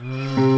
[0.00, 0.49] Havuhattu.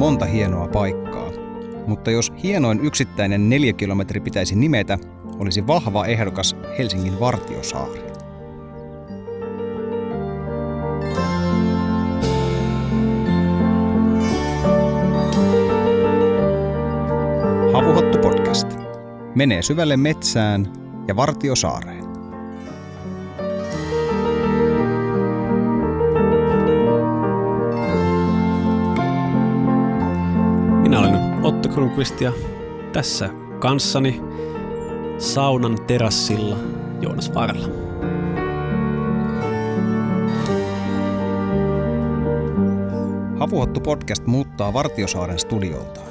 [0.00, 1.30] Monta hienoa paikkaa,
[1.86, 4.98] mutta jos hienoin yksittäinen neliökilometri pitäisi nimetä,
[5.38, 8.00] olisi vahva ehdokas Helsingin Vartiosaari.
[17.72, 18.68] Havuhattu podcast
[19.34, 20.72] menee syvälle metsään
[21.08, 21.99] ja Vartiosaareen.
[31.90, 32.32] Kronqvist ja
[32.92, 34.20] tässä kanssani
[35.18, 36.56] saunan terassilla
[37.00, 37.68] Joonas Varla.
[43.38, 46.06] Havuhattu podcast muuttaa Vartiosaaren studioltaan.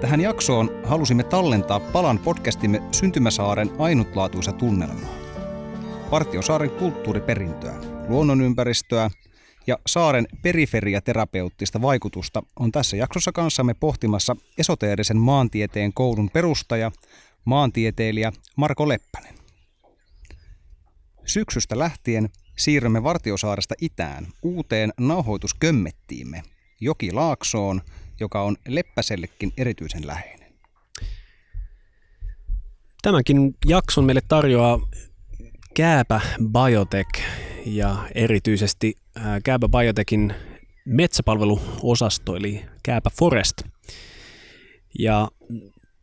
[0.00, 5.14] Tähän jaksoon halusimme tallentaa palan podcastimme Syntymäsaaren ainutlaatuisa tunnelmaa.
[6.10, 7.74] Vartiosaaren kulttuuriperintöä,
[8.08, 9.10] luonnonympäristöä
[9.66, 16.92] ja saaren periferiaterapeuttista vaikutusta on tässä jaksossa kanssamme pohtimassa esoteerisen maantieteen koulun perustaja,
[17.44, 19.34] maantieteilijä Marko Leppänen.
[21.24, 26.42] Syksystä lähtien siirrymme Vartiosaaresta itään uuteen nauhoituskömmettiimme,
[26.80, 27.80] Jokilaaksoon,
[28.20, 30.52] joka on Leppäsellekin erityisen läheinen.
[33.02, 34.80] Tämänkin jakson meille tarjoaa
[35.74, 36.20] Kääpä
[36.52, 37.22] Biotech
[37.66, 40.34] ja erityisesti ää, Kääpä Biotechin
[40.84, 43.62] metsäpalveluosasto eli Kääpä Forest.
[44.98, 45.28] Ja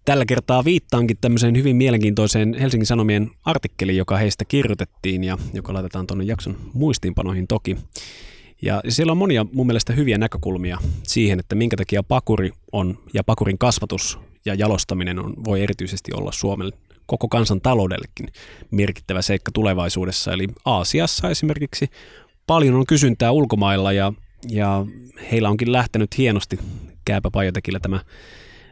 [0.05, 6.07] tällä kertaa viittaankin tämmöiseen hyvin mielenkiintoiseen Helsingin Sanomien artikkeliin, joka heistä kirjoitettiin ja joka laitetaan
[6.07, 7.77] tuonne jakson muistiinpanoihin toki.
[8.61, 13.23] Ja siellä on monia mun mielestä hyviä näkökulmia siihen, että minkä takia pakuri on ja
[13.23, 16.77] pakurin kasvatus ja jalostaminen on, voi erityisesti olla Suomelle
[17.11, 18.27] koko kansan taloudellekin
[18.71, 20.33] merkittävä seikka tulevaisuudessa.
[20.33, 21.87] Eli Aasiassa esimerkiksi
[22.47, 24.13] paljon on kysyntää ulkomailla ja,
[24.49, 24.85] ja
[25.31, 26.59] heillä onkin lähtenyt hienosti
[27.05, 27.99] Kääpä Biotechillä tämä,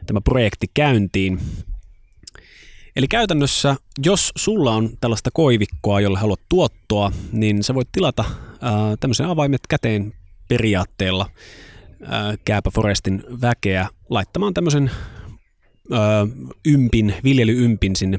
[0.06, 1.40] tämä projekti käyntiin.
[2.96, 8.24] Eli käytännössä, jos sulla on tällaista koivikkoa, jolle haluat tuottoa, niin sä voit tilata
[8.60, 10.12] ää, tämmöisen avaimet käteen
[10.48, 11.30] periaatteella
[12.06, 14.90] ää, Kääpä Forestin väkeä laittamaan tämmöisen
[15.92, 16.26] ää,
[16.64, 18.18] ympin, viljelyympin sinne,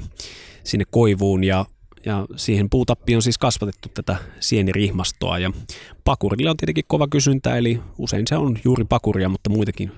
[0.64, 1.66] sinne koivuun ja,
[2.06, 5.52] ja siihen puutappiin on siis kasvatettu tätä sienirihmastoa ja
[6.04, 9.92] pakurilla on tietenkin kova kysyntä, eli usein se on juuri pakuria, mutta muitakin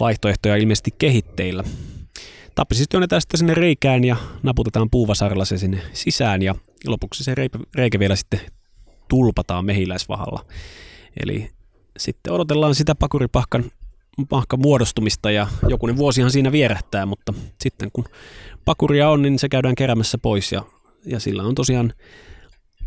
[0.00, 1.64] vaihtoehtoja ilmeisesti kehitteillä.
[2.54, 6.54] Tappi siis työnnetään sitten sinne reikään ja naputetaan puuvasarilla se sinne sisään ja
[6.86, 7.34] lopuksi se
[7.74, 8.40] reikä vielä sitten
[9.08, 10.44] tulpataan mehiläisvahalla.
[11.22, 11.50] Eli
[11.98, 13.64] sitten odotellaan sitä pakuripahkan
[14.26, 18.04] pahkan muodostumista ja jokunen vuosihan siinä vierähtää, mutta sitten kun
[18.64, 20.62] pakuria on, niin se käydään keräämässä pois ja,
[21.06, 21.92] ja sillä on tosiaan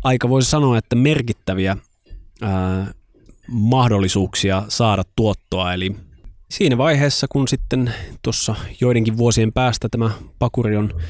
[0.04, 1.76] aika voisi sanoa, että merkittäviä
[2.42, 2.94] ää,
[3.48, 5.96] mahdollisuuksia saada tuottoa, eli
[6.50, 11.00] siinä vaiheessa, kun sitten tuossa joidenkin vuosien päästä tämä pakuri on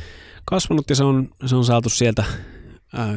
[0.44, 2.24] kasvanut ja se on, se on saatu sieltä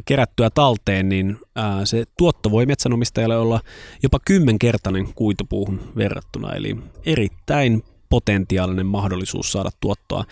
[0.05, 1.37] kerättyä talteen, niin
[1.83, 3.59] se tuotto voi metsänomistajalle olla
[4.03, 10.25] jopa kymmenkertainen kuitupuuhun verrattuna, eli erittäin potentiaalinen mahdollisuus saada tuottoa.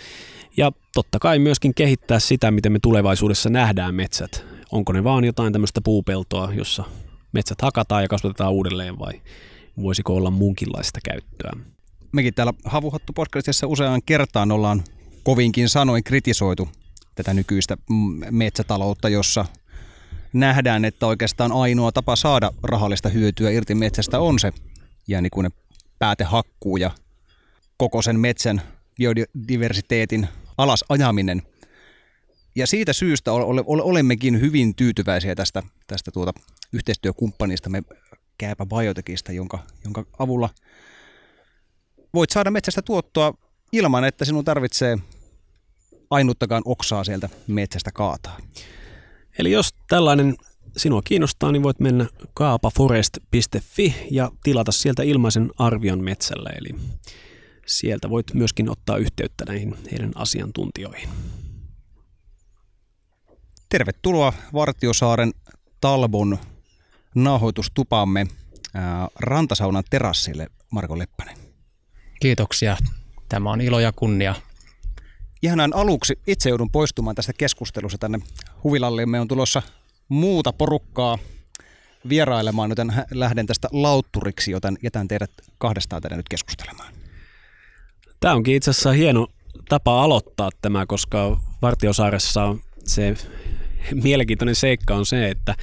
[0.57, 4.45] Ja totta kai myöskin kehittää sitä, miten me tulevaisuudessa nähdään metsät.
[4.71, 6.83] Onko ne vaan jotain tämmöistä puupeltoa, jossa
[7.31, 9.21] metsät hakataan ja kasvatetaan uudelleen vai
[9.81, 11.51] voisiko olla muunkinlaista käyttöä?
[12.11, 14.83] Mekin täällä Havuhattu podcastissa useaan kertaan ollaan
[15.23, 16.69] kovinkin sanoin kritisoitu
[17.15, 17.77] tätä nykyistä
[18.31, 19.45] metsätaloutta, jossa
[20.33, 24.51] nähdään, että oikeastaan ainoa tapa saada rahallista hyötyä irti metsästä on se
[25.07, 25.51] jäänikuinen
[25.99, 26.91] päätehakkuu ja
[27.77, 28.61] koko sen metsän
[28.97, 30.27] biodiversiteetin
[30.57, 31.41] alas ajaminen.
[32.55, 33.31] Ja siitä syystä
[33.67, 36.33] olemmekin hyvin tyytyväisiä tästä, tästä tuota
[36.73, 37.83] yhteistyökumppanista me
[38.37, 40.49] Kääpä Biotechista, jonka, jonka avulla
[42.13, 43.33] voit saada metsästä tuottoa
[43.71, 44.97] ilman, että sinun tarvitsee
[46.13, 48.37] ainuttakaan oksaa sieltä metsästä kaataa.
[49.39, 50.35] Eli jos tällainen
[50.77, 56.49] sinua kiinnostaa, niin voit mennä kaapaforest.fi ja tilata sieltä ilmaisen arvion metsällä.
[56.49, 56.75] Eli
[57.65, 61.09] sieltä voit myöskin ottaa yhteyttä näihin heidän asiantuntijoihin.
[63.69, 65.33] Tervetuloa Vartiosaaren
[65.81, 66.37] Talbon
[67.15, 68.27] nauhoitustupamme
[69.19, 71.37] Rantasaunan terassille, Marko Leppänen.
[72.19, 72.77] Kiitoksia.
[73.29, 74.35] Tämä on ilo ja kunnia.
[75.43, 78.19] Ihan aluksi itse joudun poistumaan tästä keskustelusta tänne
[78.63, 79.61] huvilallemme on tulossa
[80.09, 81.17] muuta porukkaa
[82.09, 86.93] vierailemaan, joten lähden tästä lautturiksi, joten jätän teidät kahdestaan tänne nyt keskustelemaan.
[88.19, 89.27] Tämä onkin itse asiassa hieno
[89.69, 92.55] tapa aloittaa tämä, koska Vartiosaaressa
[92.85, 93.15] se
[93.93, 95.55] mielenkiintoinen seikka on se, että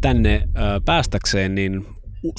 [0.00, 0.48] tänne
[0.84, 1.86] päästäkseen niin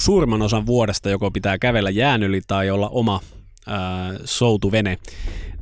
[0.00, 3.20] suurimman osan vuodesta joko pitää kävellä jään yli tai olla oma
[4.24, 4.98] soutuvene.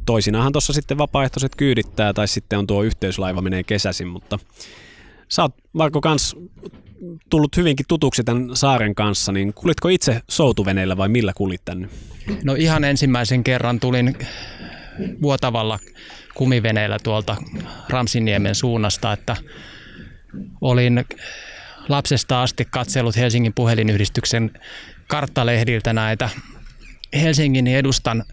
[0.07, 4.39] Toisinahan tuossa sitten vapaaehtoiset kyydittää tai sitten on tuo yhteyslaiva menee kesäsin, mutta
[5.29, 6.37] sä oot Marko kans
[7.31, 11.89] tullut hyvinkin tutuksi tämän saaren kanssa, niin kulitko itse soutuveneellä vai millä kulit tänne?
[12.45, 14.17] No ihan ensimmäisen kerran tulin
[15.23, 15.79] vuotavalla
[16.35, 17.37] kumiveneellä tuolta
[17.89, 19.37] Ramsiniemen suunnasta, että
[20.61, 21.05] olin
[21.89, 24.51] lapsesta asti katsellut Helsingin puhelinyhdistyksen
[25.09, 26.31] karttalehdiltä näitä
[27.15, 28.25] Helsingin edustan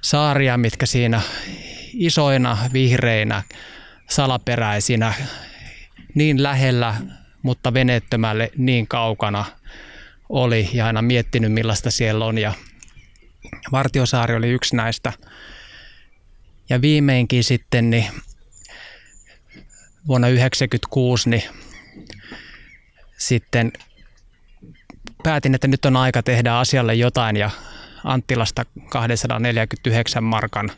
[0.00, 1.20] saaria, mitkä siinä
[1.92, 3.42] isoina, vihreinä,
[4.10, 5.14] salaperäisinä,
[6.14, 6.94] niin lähellä,
[7.42, 9.44] mutta veneettömälle niin kaukana
[10.28, 12.52] oli ja aina miettinyt millaista siellä on ja
[13.72, 15.12] Vartiosaari oli yksi näistä.
[16.68, 18.06] Ja viimeinkin sitten niin
[20.08, 21.42] vuonna 1996 niin
[23.18, 23.72] sitten
[25.22, 27.50] päätin, että nyt on aika tehdä asialle jotain ja
[28.06, 30.70] Anttilasta 249 markan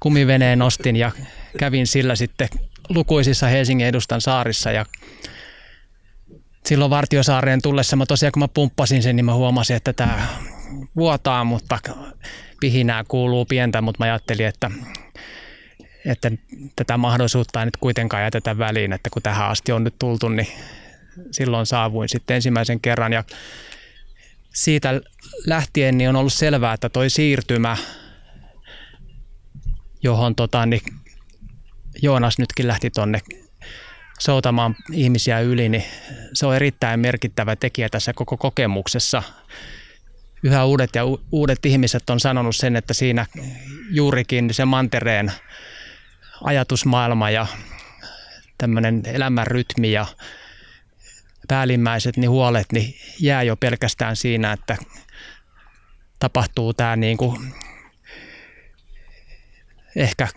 [0.00, 1.12] kumiveneen ostin ja
[1.58, 2.48] kävin sillä sitten
[2.88, 4.86] lukuisissa Helsingin edustan saarissa ja
[6.66, 10.26] silloin Vartiosaareen tullessa mä tosiaan kun mä pumppasin sen, niin mä huomasin, että tämä
[10.96, 11.78] vuotaa, mutta
[12.60, 14.70] pihinää kuuluu pientä, mutta mä ajattelin, että,
[16.06, 16.30] että
[16.76, 20.48] tätä mahdollisuutta ei nyt kuitenkaan jätetä väliin, että kun tähän asti on nyt tultu, niin
[21.30, 23.24] silloin saavuin sitten ensimmäisen kerran ja
[24.54, 25.00] siitä
[25.46, 27.76] lähtien niin on ollut selvää, että toi siirtymä,
[30.02, 30.80] johon tota, niin
[32.02, 33.20] Joonas nytkin lähti tonne
[34.18, 35.84] soutamaan ihmisiä yli, niin
[36.32, 39.22] se on erittäin merkittävä tekijä tässä koko kokemuksessa.
[40.42, 41.02] Yhä uudet ja
[41.32, 43.26] uudet ihmiset on sanonut sen, että siinä
[43.90, 45.32] juurikin se mantereen
[46.44, 47.46] ajatusmaailma ja
[48.58, 50.06] tämmöinen elämän rytmi ja
[51.48, 54.76] päällimmäiset niin huolet niin jää jo pelkästään siinä, että
[56.18, 57.54] tapahtuu tämä niin kuin
[59.96, 60.28] ehkä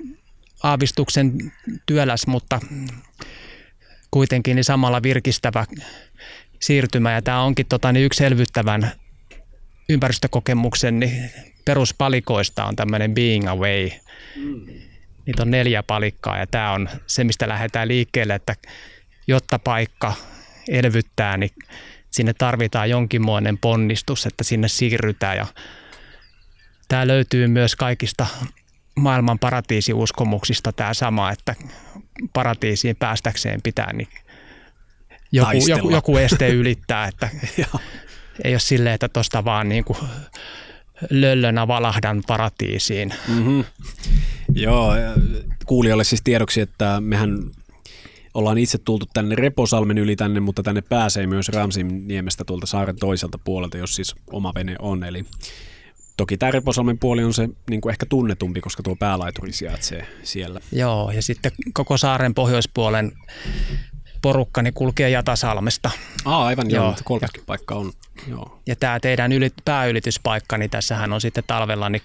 [0.63, 1.51] aavistuksen
[1.85, 2.59] työläs, mutta
[4.11, 5.65] kuitenkin niin samalla virkistävä
[6.59, 7.11] siirtymä.
[7.11, 8.91] Ja tämä onkin tota, niin yksi elvyttävän
[9.89, 11.31] ympäristökokemuksen niin
[11.65, 13.89] peruspalikoista on tämmöinen being away.
[14.35, 14.65] Mm.
[15.25, 18.55] Niitä on neljä palikkaa ja tämä on se, mistä lähdetään liikkeelle, että
[19.27, 20.13] jotta paikka
[20.69, 21.51] elvyttää, niin
[22.11, 25.37] sinne tarvitaan jonkinmoinen ponnistus, että sinne siirrytään.
[25.37, 25.45] Ja
[26.87, 28.27] tämä löytyy myös kaikista
[28.95, 31.55] maailman paratiisiuskomuksista tämä sama, että
[32.33, 34.07] paratiisiin päästäkseen pitää niin
[35.31, 37.29] joku, joku, joku este ylittää, että
[38.43, 39.97] ei ole silleen, että tuosta vaan niin kuin
[41.09, 43.13] löllönä valahdan paratiisiin.
[43.27, 43.63] Mm-hmm.
[44.55, 44.93] Joo,
[45.65, 47.39] kuulijoille siis tiedoksi, että mehän
[48.33, 52.95] ollaan itse tultu tänne Reposalmen yli tänne, mutta tänne pääsee myös Ramsin niemestä tuolta saaren
[52.95, 55.03] toiselta puolelta, jos siis oma vene on.
[55.03, 55.25] Eli
[56.17, 60.59] toki tämä Reposalmen puoli on se niin kuin ehkä tunnetumpi, koska tuo päälaituri sijaitsee siellä.
[60.71, 63.11] Joo, ja sitten koko saaren pohjoispuolen
[64.21, 65.91] porukkani niin kulkee Jatasalmesta.
[66.25, 67.91] Aa, aivan joo, joo kolmaskin paikka on.
[68.27, 68.59] Joo.
[68.67, 72.01] Ja tämä teidän yli, pääylityspaikka, niin tässähän on sitten talvella niin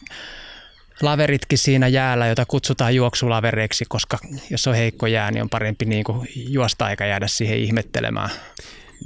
[1.03, 4.19] laveritkin siinä jäällä, jota kutsutaan juoksulavereiksi, koska
[4.51, 8.31] jos on heikko jää, niin on parempi niin kuin juosta eikä jäädä siihen ihmettelemään.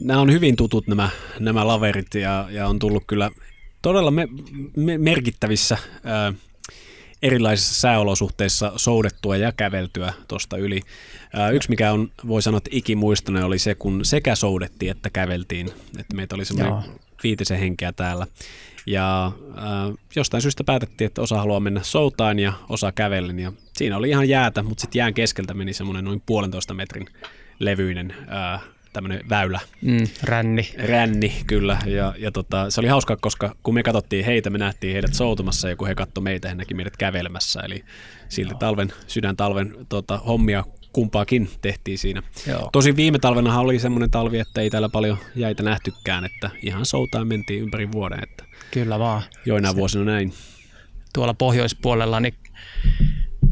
[0.05, 3.31] Nämä on hyvin tutut nämä, nämä laverit ja, ja on tullut kyllä
[3.83, 4.29] todella me,
[4.77, 6.33] me, merkittävissä ää,
[7.23, 10.81] erilaisissa sääolosuhteissa soudettua ja käveltyä tuosta yli.
[11.33, 15.67] Ää, yksi, mikä on, voi sanoa, että ikimuistoinen oli se, kun sekä soudettiin että käveltiin.
[15.99, 16.91] Että meitä oli semmoinen
[17.23, 18.27] viitisen henkeä täällä.
[18.87, 23.39] Ja äh, jostain syystä päätettiin, että osa haluaa mennä soutaan ja osa kävellen.
[23.39, 27.07] Ja siinä oli ihan jäätä, mutta sitten jään keskeltä meni semmoinen noin puolentoista metrin
[27.59, 29.61] levyinen äh, tämmöinen väylä.
[29.83, 30.71] Mm, ränni.
[30.79, 31.79] Ränni, kyllä.
[31.87, 35.69] Ja, ja tota, se oli hauska, koska kun me katsottiin heitä, me nähtiin heidät soutumassa
[35.69, 37.61] ja kun he katsoivat meitä, he näki meidät kävelemässä.
[37.61, 37.85] Eli
[38.29, 42.23] silti talven, sydän talven tota, hommia kumpaakin tehtiin siinä.
[42.47, 42.69] Joo.
[42.73, 47.29] Tosin viime talvenahan oli semmoinen talvi, että ei täällä paljon jäitä nähtykään, että ihan soutaan
[47.29, 49.23] mentiin ympäri vuoden, että Kyllä vaan.
[49.47, 50.33] joinain vuosina näin.
[51.15, 52.35] Tuolla pohjoispuolella niin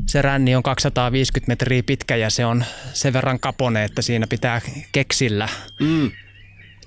[0.07, 4.61] se ränni on 250 metriä pitkä ja se on sen verran kapone, että siinä pitää
[4.93, 5.49] keksillä
[5.81, 6.11] Mm.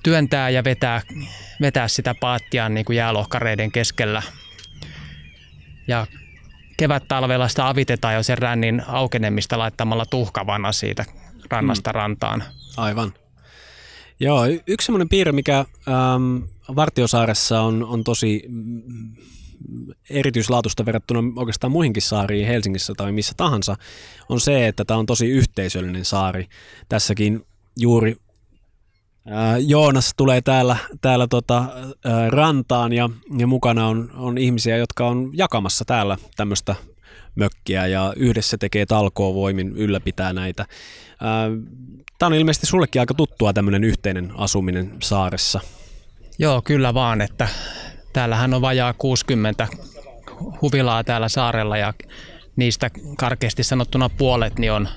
[0.04, 1.02] työntää ja vetää,
[1.62, 4.22] vetää sitä paattia niin kuin jäälohkareiden keskellä.
[5.88, 6.08] Ja
[6.78, 11.06] kevät-talvella sitä avitetaan jo sen rännin aukenemista laittamalla tuhkavana siitä
[11.52, 12.44] rannasta rantaan.
[12.78, 13.14] Aivan.
[14.20, 16.44] Joo, yksi semmoinen piirre, mikä äm,
[16.75, 18.82] Vartiosaaressa on, on tosi mm,
[20.10, 23.75] erityislaatusta verrattuna oikeastaan muihinkin saariin Helsingissä tai missä tahansa,
[24.30, 26.48] on se, että tämä on tosi yhteisöllinen saari.
[26.90, 27.46] Tässäkin
[27.78, 28.16] juuri
[29.28, 31.66] ää, Joonas tulee täällä, täällä tota,
[32.06, 36.75] ää, rantaan ja, ja mukana on, on ihmisiä, jotka on jakamassa täällä tämmöistä
[37.36, 40.66] mökkiä ja yhdessä tekee talkoa voimin ylläpitää näitä.
[42.20, 45.60] Tämä on ilmeisesti sullekin aika tuttua tämmöinen yhteinen asuminen saaressa.
[46.40, 47.48] Joo, kyllä vaan, että
[48.14, 49.68] täällähän on vajaa 60
[50.62, 51.94] huvilaa täällä saarella ja
[52.56, 54.90] niistä karkeasti sanottuna puolet niin on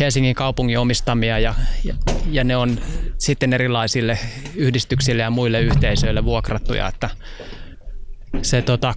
[0.00, 1.94] Helsingin kaupungin omistamia ja, ja,
[2.30, 2.80] ja ne on
[3.18, 4.18] sitten erilaisille
[4.54, 7.10] yhdistyksille ja muille yhteisöille vuokrattuja, että
[8.42, 8.94] se tota,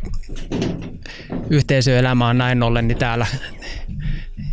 [1.49, 3.25] yhteisöelämä on näin ollen niin täällä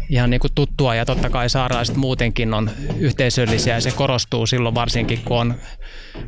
[0.09, 4.75] ihan niin kuin tuttua ja totta kai saaralaiset muutenkin on yhteisöllisiä ja se korostuu silloin
[4.75, 5.55] varsinkin kun on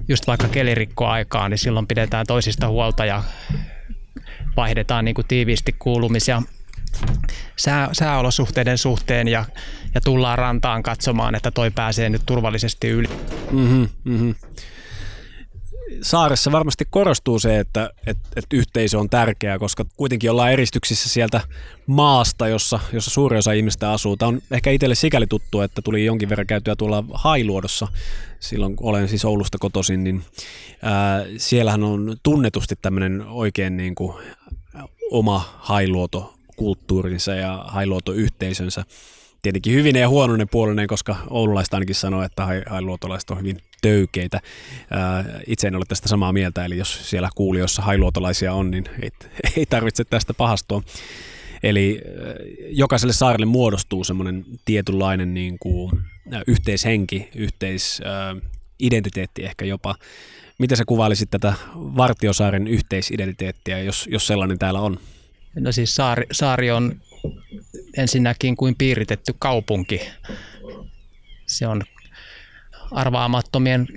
[0.08, 3.22] just vaikka kelirikkoaikaa, niin silloin pidetään toisista huolta ja
[4.56, 6.42] vaihdetaan niin kuin tiiviisti kuulumisia
[7.56, 9.44] sää, sääolosuhteiden suhteen ja,
[9.94, 13.08] ja tullaan rantaan katsomaan, että toi pääsee nyt turvallisesti yli.
[13.50, 14.34] Mm-hmm, mm-hmm.
[16.02, 21.40] Saaressa varmasti korostuu se, että, että, että yhteisö on tärkeää, koska kuitenkin ollaan eristyksissä sieltä
[21.86, 24.16] maasta, jossa, jossa suuri osa ihmistä asuu.
[24.16, 27.88] Tämä on ehkä itselle sikäli tuttu, että tuli jonkin verran käytyä tuolla Hailuodossa,
[28.40, 30.24] silloin kun olen siis Oulusta kotoisin, niin
[30.82, 34.14] ää, siellähän on tunnetusti tämmöinen oikein niin kuin
[35.10, 38.84] oma hailuoto kulttuurinsa ja hailuotoyhteisönsä.
[39.42, 44.40] Tietenkin hyvinen ja huonoinen puolinen, koska oululaista ainakin sanoo, että hailuotolaiset on hyvin töykeitä.
[45.46, 49.10] Itse en ole tästä samaa mieltä, eli jos siellä kuulijoissa hailuotolaisia on, niin ei,
[49.56, 50.82] ei tarvitse tästä pahastua.
[51.62, 52.00] Eli
[52.70, 55.90] jokaiselle saarelle muodostuu semmoinen tietynlainen niin kuin,
[56.46, 59.94] yhteishenki, yhteisidentiteetti ehkä jopa.
[60.58, 64.98] Miten sä kuvailisit tätä Vartiosaaren yhteisidentiteettiä, jos, jos sellainen täällä on?
[65.60, 67.00] No siis saari, saari on
[67.96, 70.10] ensinnäkin kuin piiritetty kaupunki.
[71.46, 71.82] Se on
[72.90, 73.88] arvaamattomien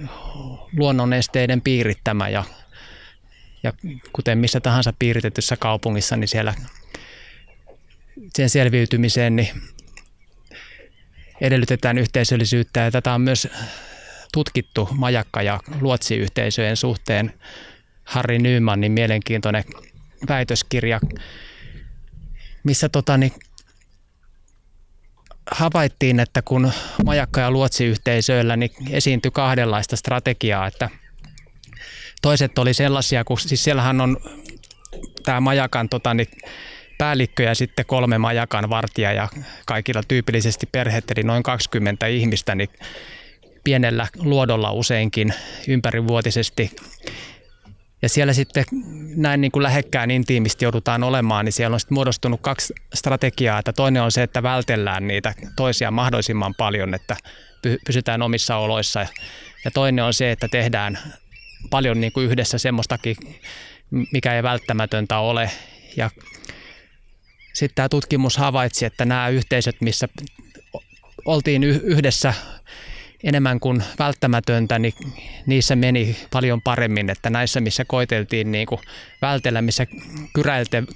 [0.77, 2.43] luonnonesteiden piirittämä ja,
[3.63, 3.73] ja
[4.13, 6.53] kuten missä tahansa piiritetyssä kaupungissa, niin siellä
[8.33, 9.49] sen selviytymiseen niin
[11.41, 13.47] edellytetään yhteisöllisyyttä ja tätä on myös
[14.33, 17.33] tutkittu majakka- ja luotsiyhteisöjen suhteen.
[18.03, 19.63] Harri Nymanin mielenkiintoinen
[20.29, 20.99] väitöskirja,
[22.63, 23.33] missä tota, niin,
[25.51, 26.71] havaittiin, että kun
[27.05, 30.89] majakka- ja luotsiyhteisöillä niin esiintyi kahdenlaista strategiaa, että
[32.21, 34.17] toiset oli sellaisia, kun siis siellähän on
[35.25, 36.27] tämä majakan tota, niin,
[36.97, 39.29] päällikkö ja sitten kolme majakan vartija ja
[39.65, 42.69] kaikilla tyypillisesti perheet, eli noin 20 ihmistä, niin
[43.63, 45.33] pienellä luodolla useinkin
[45.67, 46.71] ympärivuotisesti
[48.01, 48.63] ja siellä sitten
[49.15, 53.59] näin niin kuin lähekkään intiimisti joudutaan olemaan, niin siellä on sitten muodostunut kaksi strategiaa.
[53.59, 57.15] Että toinen on se, että vältellään niitä toisia mahdollisimman paljon, että
[57.85, 59.05] pysytään omissa oloissa.
[59.65, 60.99] Ja toinen on se, että tehdään
[61.69, 63.15] paljon niin kuin yhdessä semmoistakin,
[64.13, 65.51] mikä ei välttämätöntä ole.
[65.97, 66.09] Ja
[67.53, 70.07] sitten tämä tutkimus havaitsi, että nämä yhteisöt, missä
[71.25, 72.33] oltiin yhdessä
[73.23, 74.93] enemmän kuin välttämätöntä, niin
[75.45, 78.81] niissä meni paljon paremmin, että näissä, missä koiteltiin niin kuin
[79.21, 79.87] vältellä, missä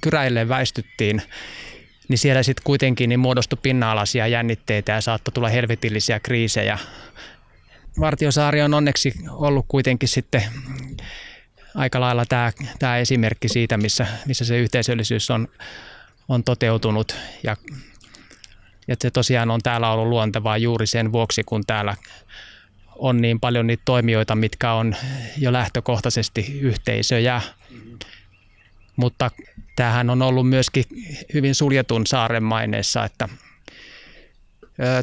[0.00, 1.22] kyräille, väistyttiin,
[2.08, 6.78] niin siellä sitten kuitenkin niin muodostui pinna-alaisia jännitteitä ja saattoi tulla helvetillisiä kriisejä.
[8.00, 10.42] Vartiosaari on onneksi ollut kuitenkin sitten
[11.74, 15.48] aika lailla tämä, tämä esimerkki siitä, missä, missä se yhteisöllisyys on,
[16.28, 17.56] on toteutunut ja
[18.88, 21.96] että se tosiaan on täällä ollut luontevaa juuri sen vuoksi, kun täällä
[22.96, 24.96] on niin paljon niitä toimijoita, mitkä on
[25.38, 27.42] jo lähtökohtaisesti yhteisöjä.
[28.96, 29.30] Mutta
[29.76, 30.84] tämähän on ollut myöskin
[31.34, 33.28] hyvin suljetun saaren maineessa, että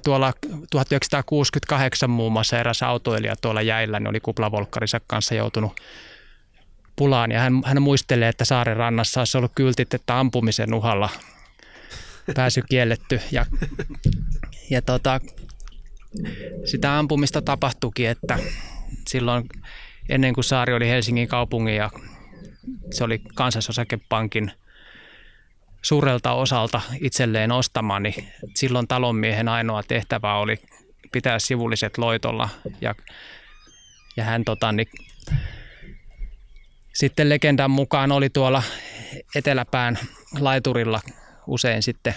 [0.03, 0.33] tuolla
[0.71, 5.81] 1968 muun muassa eräs autoilija tuolla jäillä niin oli kuplavolkkarinsa kanssa joutunut
[6.95, 11.09] pulaan ja hän, hän muistelee, että saaren rannassa olisi ollut kyltit, että ampumisen uhalla
[12.35, 13.21] pääsy kielletty.
[13.31, 13.45] Ja,
[14.69, 15.21] Ja tota,
[16.65, 18.39] sitä ampumista tapahtuikin, että
[19.07, 19.49] silloin
[20.09, 21.89] ennen kuin saari oli Helsingin kaupungin ja
[22.91, 24.51] se oli kansasosakepankin
[25.81, 30.57] suurelta osalta itselleen ostama, niin silloin talonmiehen ainoa tehtävä oli
[31.11, 32.49] pitää sivulliset loitolla
[32.81, 32.95] ja,
[34.17, 34.87] ja hän tota, niin,
[36.93, 38.63] sitten legendan mukaan oli tuolla
[39.35, 39.99] eteläpään
[40.39, 41.01] laiturilla
[41.47, 42.15] usein sitten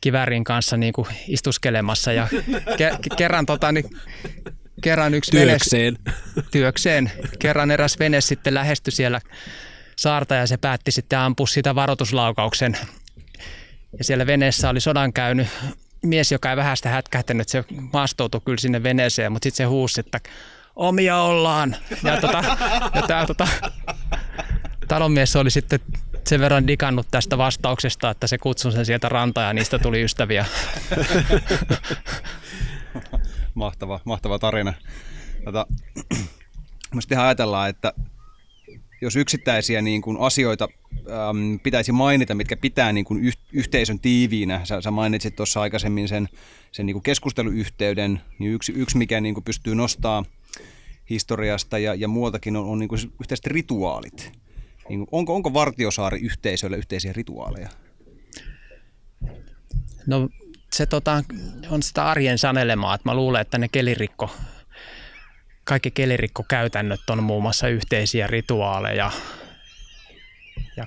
[0.00, 2.28] kivärin kanssa niin kuin istuskelemassa ja
[2.76, 3.84] ke- kerran, tota, niin,
[4.82, 5.98] kerran yksi työkseen.
[6.04, 7.12] Vene, työkseen.
[7.38, 9.20] Kerran eräs vene sitten lähestyi siellä
[9.96, 12.76] saarta ja se päätti sitten ampua sitä varoituslaukauksen.
[13.98, 15.48] Ja siellä veneessä oli sodan käynyt
[16.02, 20.20] mies, joka ei vähästä hätkähtänyt, se maastoutui kyllä sinne veneeseen, mutta sitten se huusi, että
[20.76, 21.76] omia ollaan.
[22.02, 22.44] Ja, tota,
[22.94, 23.48] ja tämä tota,
[24.88, 25.80] talonmies oli sitten
[26.26, 30.46] sen verran digannut tästä vastauksesta, että se kutsui sen sieltä rantaa ja niistä tuli ystäviä.
[33.54, 34.72] mahtava, mahtava tarina.
[35.44, 35.66] Tota,
[36.90, 37.92] Mielestäni ajatellaan, että
[39.00, 40.68] jos yksittäisiä niin kuin asioita
[41.30, 46.08] äm, pitäisi mainita, mitkä pitää niin kuin yh, yhteisön tiiviinä, sä, sä mainitsit tuossa aikaisemmin
[46.08, 46.28] sen,
[46.72, 50.24] sen niin kuin keskusteluyhteyden, niin yksi, yksi mikä niin kuin pystyy nostaa
[51.10, 54.32] historiasta ja, ja muualtakin on, on niin kuin yhteiset rituaalit.
[54.88, 57.68] Niin kuin, onko, onko Vartiosaari yhteisöllä yhteisiä rituaaleja?
[60.06, 60.28] No
[60.72, 61.24] se tota,
[61.70, 64.30] on sitä arjen sanelemaa, että mä luulen, että ne kelirikko
[65.64, 69.10] kaikki kelirikkokäytännöt on muun muassa yhteisiä rituaaleja.
[70.76, 70.86] Ja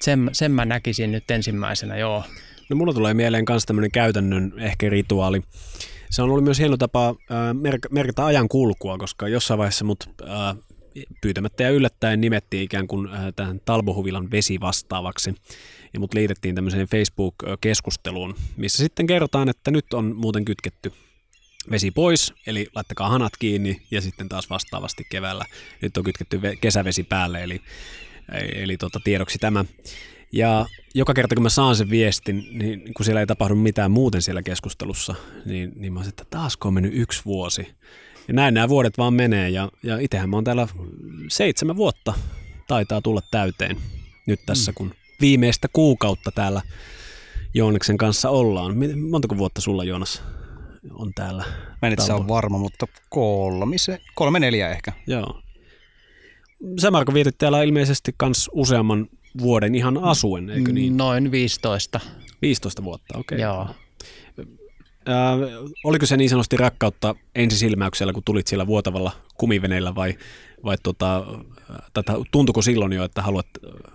[0.00, 2.24] sen, sen mä näkisin nyt ensimmäisenä, joo.
[2.68, 5.42] No mulla tulee mieleen myös tämmöinen käytännön ehkä rituaali.
[6.10, 7.16] Se on ollut myös hieno tapa äh,
[7.90, 10.56] merkitä ajan kulkua, koska jossain vaiheessa mut äh,
[11.20, 15.34] pyytämättä ja yllättäen nimettiin ikään kuin äh, tähän Talbohuvilan vesivastaavaksi.
[15.92, 20.92] Ja mut liitettiin tämmöiseen Facebook-keskusteluun, missä sitten kerrotaan, että nyt on muuten kytketty
[21.70, 25.44] vesi pois, eli laittakaa hanat kiinni ja sitten taas vastaavasti keväällä.
[25.82, 27.60] Nyt on kytketty kesävesi päälle, eli,
[28.54, 29.64] eli tota, tiedoksi tämä.
[30.32, 34.22] Ja joka kerta kun mä saan sen viestin, niin kun siellä ei tapahdu mitään muuten
[34.22, 35.14] siellä keskustelussa,
[35.44, 37.66] niin, niin mä että taasko on mennyt yksi vuosi.
[38.28, 40.68] Ja näin nämä vuodet vaan menee ja, ja itsehän mä oon täällä
[41.28, 42.14] seitsemän vuotta
[42.66, 43.76] taitaa tulla täyteen
[44.26, 44.74] nyt tässä, mm.
[44.74, 46.62] kun viimeistä kuukautta täällä
[47.54, 48.74] Jooneksen kanssa ollaan.
[49.10, 50.22] Montako vuotta sulla Joonas
[50.92, 51.44] on täällä.
[51.82, 53.76] Mä en itse ole varma, mutta kolme,
[54.14, 54.92] kolme neljä ehkä.
[55.06, 55.42] Joo.
[56.80, 59.08] Sä Marko vietit täällä ilmeisesti kans useamman
[59.38, 60.96] vuoden ihan asuen, eikö niin?
[60.96, 62.00] Noin 15.
[62.42, 63.36] 15 vuotta, okei.
[63.36, 63.48] Okay.
[63.48, 63.66] Joo.
[65.08, 70.14] Äh, oliko se niin sanotusti rakkautta ensisilmäyksellä, kun tulit siellä vuotavalla kumiveneellä vai,
[70.64, 71.26] vai tota,
[71.94, 73.46] tätä, tuntuko silloin jo, että haluat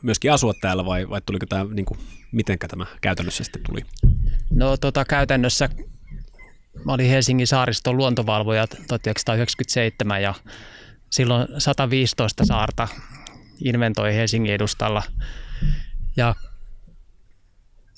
[0.01, 1.99] myöskin asua täällä vai, vai tuliko tämä, niin kuin,
[2.31, 3.81] mitenkä tämä käytännössä sitten tuli?
[4.49, 5.69] No tota, käytännössä
[6.85, 10.33] Mä olin Helsingin saariston luontovalvoja 1997 ja
[11.09, 12.87] silloin 115 saarta
[13.59, 15.03] inventoi Helsingin edustalla.
[16.17, 16.35] Ja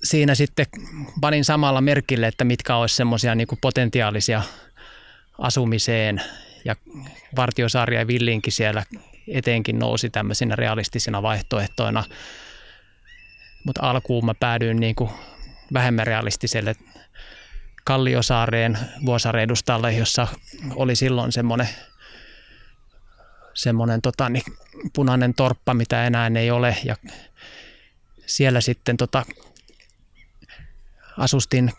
[0.04, 0.66] siinä sitten
[1.22, 4.42] panin samalla merkille, että mitkä olisi semmoisia niin potentiaalisia
[5.38, 6.22] asumiseen
[6.66, 6.76] ja
[7.36, 8.84] Vartiosaari ja Villinkin siellä
[9.28, 12.04] eteenkin nousi tämmöisinä realistisina vaihtoehtoina.
[13.66, 15.10] Mutta alkuun mä päädyin niin kuin
[15.74, 16.76] vähemmän realistiselle
[17.84, 20.28] Kalliosaareen Vuosaaren edustalle, jossa
[20.76, 21.70] oli silloin semmoinen
[23.56, 24.44] semmoinen tota, niin,
[24.94, 26.78] punainen torppa, mitä enää ei ole.
[26.84, 26.96] Ja
[28.26, 29.26] siellä sitten tota,
[31.18, 31.72] asustin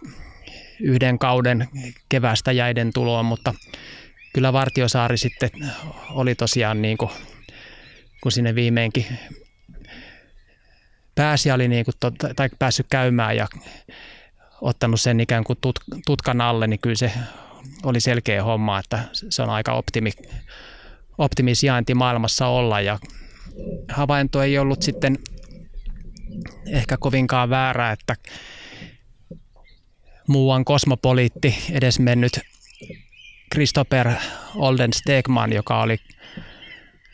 [0.81, 1.69] yhden kauden
[2.09, 3.55] kevästä jäiden tuloon, mutta
[4.33, 5.51] kyllä Vartiosaari sitten
[6.11, 7.11] oli tosiaan niin kuin,
[8.23, 9.07] kun sinne viimeinkin
[11.15, 11.95] pääsi oli niin kuin,
[12.37, 13.49] tai päässyt käymään ja
[14.61, 17.13] ottanut sen ikään kuin tut, tutkan alle, niin kyllä se
[17.83, 20.11] oli selkeä homma, että se on aika optimi,
[21.19, 22.99] optimisijainti maailmassa olla ja
[23.89, 25.19] havainto ei ollut sitten
[26.73, 28.17] ehkä kovinkaan väärä, että
[30.29, 32.41] muuan kosmopoliitti edesmennyt
[33.53, 34.11] Christopher
[34.55, 35.97] Olden Stegman, joka oli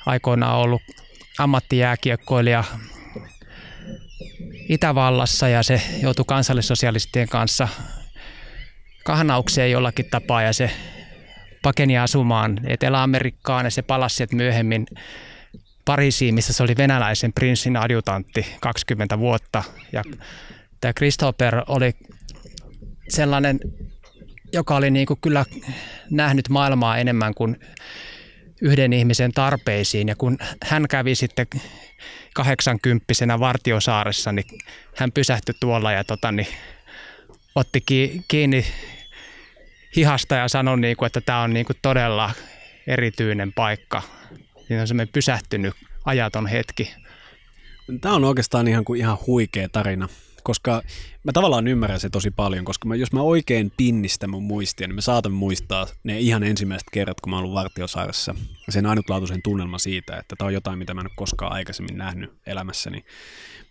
[0.06, 0.82] aikoinaan ollut
[1.38, 2.64] ammattijääkiekkoilija
[4.68, 7.68] Itävallassa ja se joutui kansallissosialistien kanssa
[9.04, 10.70] kahnaukseen jollakin tapaa ja se
[11.62, 14.86] pakeni asumaan Etelä-Amerikkaan ja se palasi sieltä myöhemmin
[15.84, 19.62] Pariisiin, missä se oli venäläisen prinssin adjutantti 20 vuotta.
[19.92, 20.02] Ja
[20.80, 21.92] tämä Christopher oli
[23.08, 23.60] sellainen,
[24.52, 25.44] joka oli niin kuin kyllä
[26.10, 27.56] nähnyt maailmaa enemmän kuin
[28.60, 30.08] yhden ihmisen tarpeisiin.
[30.08, 31.46] Ja kun hän kävi sitten
[32.34, 34.46] kahdeksankymppisenä Vartiosaaressa, niin
[34.96, 36.48] hän pysähtyi tuolla ja tota, niin,
[37.54, 37.82] otti
[38.28, 38.64] kiinni
[39.96, 42.30] hihasta ja sanoi, niin kuin, että tämä on niin kuin todella
[42.86, 44.02] erityinen paikka.
[44.66, 45.74] Siinä on semmoinen pysähtynyt
[46.04, 46.94] ajaton hetki.
[48.00, 50.08] Tämä on oikeastaan ihan, kuin ihan huikea tarina,
[50.42, 50.82] koska
[51.24, 54.94] mä tavallaan ymmärrän se tosi paljon, koska mä, jos mä oikein pinnistän mun muistia, niin
[54.94, 58.34] mä saatan muistaa ne ihan ensimmäiset kerrat, kun mä oon ollut Vartiosaaressa.
[58.68, 62.32] Sen ainutlaatuisen tunnelma siitä, että tämä on jotain, mitä mä en ole koskaan aikaisemmin nähnyt
[62.46, 63.04] elämässäni.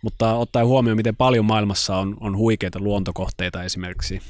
[0.02, 4.20] Mutta ottaen huomioon, miten paljon maailmassa on, on huikeita luontokohteita esimerkiksi,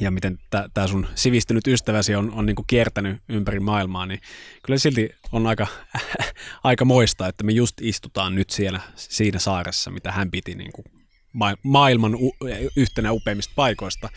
[0.00, 0.38] ja miten
[0.74, 4.20] tämä sun sivistynyt ystäväsi on, on niinku kiertänyt ympäri maailmaa, niin
[4.62, 5.66] kyllä silti on aika,
[6.64, 10.84] aika moista, että me just istutaan nyt siellä siinä saaressa, mitä hän piti niinku
[11.62, 12.12] maailman
[12.76, 14.08] yhtenä upeimmista paikoista.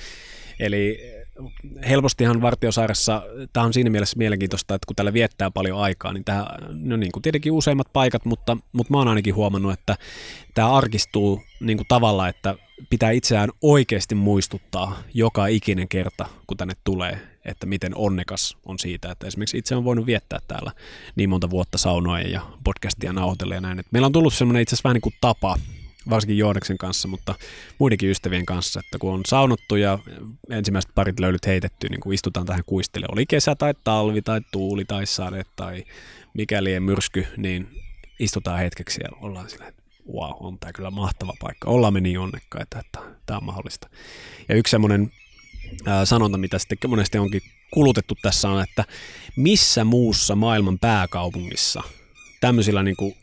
[0.59, 0.99] Eli
[1.89, 6.47] helpostihan Vartiosaaressa, tämä on siinä mielessä mielenkiintoista, että kun täällä viettää paljon aikaa, niin tämä,
[6.69, 9.95] no niin kuin tietenkin useimmat paikat, mutta, mutta mä oon ainakin huomannut, että
[10.53, 12.55] tämä arkistuu niin kuin tavalla, että
[12.89, 19.11] pitää itseään oikeasti muistuttaa joka ikinen kerta, kun tänne tulee, että miten onnekas on siitä,
[19.11, 20.71] että esimerkiksi itse on voinut viettää täällä
[21.15, 23.79] niin monta vuotta saunoja ja podcastia nauhoitella ja näin.
[23.79, 25.57] Et meillä on tullut semmoinen itse asiassa vähän niin kuin tapa,
[26.09, 27.35] varsinkin Jooneksen kanssa, mutta
[27.79, 29.99] muidenkin ystävien kanssa, että kun on saunottu ja
[30.49, 34.85] ensimmäiset parit löylyt heitetty, niin kun istutaan tähän kuistille, oli kesä tai talvi tai tuuli
[34.85, 35.83] tai sade tai
[36.33, 37.67] mikäli myrsky, niin
[38.19, 39.71] istutaan hetkeksi ja ollaan sillä,
[40.13, 41.69] wow, on tämä kyllä mahtava paikka.
[41.69, 43.89] Ollaan me niin onnekkaita, että tämä on mahdollista.
[44.49, 45.11] Ja yksi semmoinen
[46.03, 47.41] sanonta, mitä sitten monesti onkin
[47.71, 48.85] kulutettu tässä on, että
[49.35, 51.83] missä muussa maailman pääkaupungissa
[52.41, 53.15] tämmöisillä niin kuin,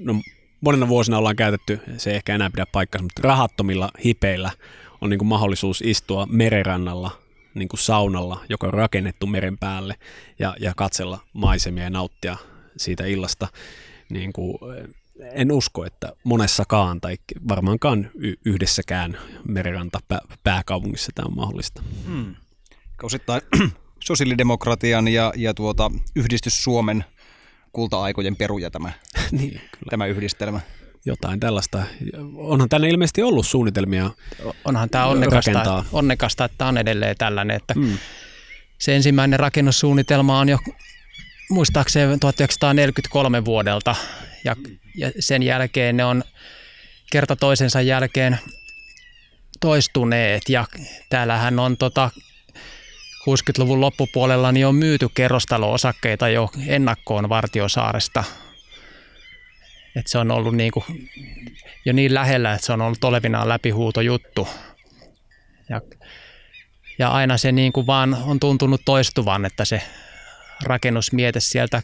[0.00, 0.14] no
[0.60, 4.50] monena vuosina ollaan käytetty, se ei ehkä enää pidä paikkaa, mutta rahattomilla hipeillä
[5.00, 7.10] on niin kuin mahdollisuus istua merenrannalla
[7.54, 9.94] niin kuin saunalla, joka on rakennettu meren päälle
[10.38, 12.36] ja, ja katsella maisemia ja nauttia
[12.76, 13.48] siitä illasta.
[14.08, 14.58] Niin kuin,
[15.20, 17.16] en usko, että monessakaan tai
[17.48, 18.10] varmaankaan
[18.44, 19.98] yhdessäkään meriranta
[20.42, 21.82] pääkaupungissa tämä on mahdollista.
[22.06, 22.34] Hmm.
[23.02, 23.42] Osittain
[24.04, 27.04] sosiaalidemokratian ja, ja tuota, yhdistys Suomen
[27.72, 28.92] kulta-aikojen peruja tämä,
[29.30, 29.90] niin, kyllä.
[29.90, 30.60] tämä yhdistelmä.
[31.06, 31.82] Jotain tällaista.
[32.36, 34.10] Onhan tänne ilmeisesti ollut suunnitelmia
[34.64, 37.56] Onhan tämä onnekasta, onnekasta että tämä on edelleen tällainen.
[37.56, 37.98] Että mm.
[38.78, 40.58] Se ensimmäinen rakennussuunnitelma on jo
[41.50, 43.94] muistaakseni 1943 vuodelta
[44.44, 44.56] ja,
[44.96, 46.24] ja sen jälkeen ne on
[47.12, 48.38] kerta toisensa jälkeen
[49.60, 50.64] toistuneet ja
[51.08, 52.10] täällähän on tota
[53.30, 58.24] 60-luvun loppupuolella niin on myyty kerrostalo-osakkeita jo ennakkoon Vartiosaaresta.
[59.96, 60.84] Et se on ollut niin kuin
[61.84, 64.48] jo niin lähellä, että se on ollut olevinaan läpihuuto juttu.
[65.68, 65.80] Ja,
[66.98, 69.82] ja aina se niin kuin vaan on tuntunut toistuvan, että se
[70.62, 71.82] rakennusmiete sieltä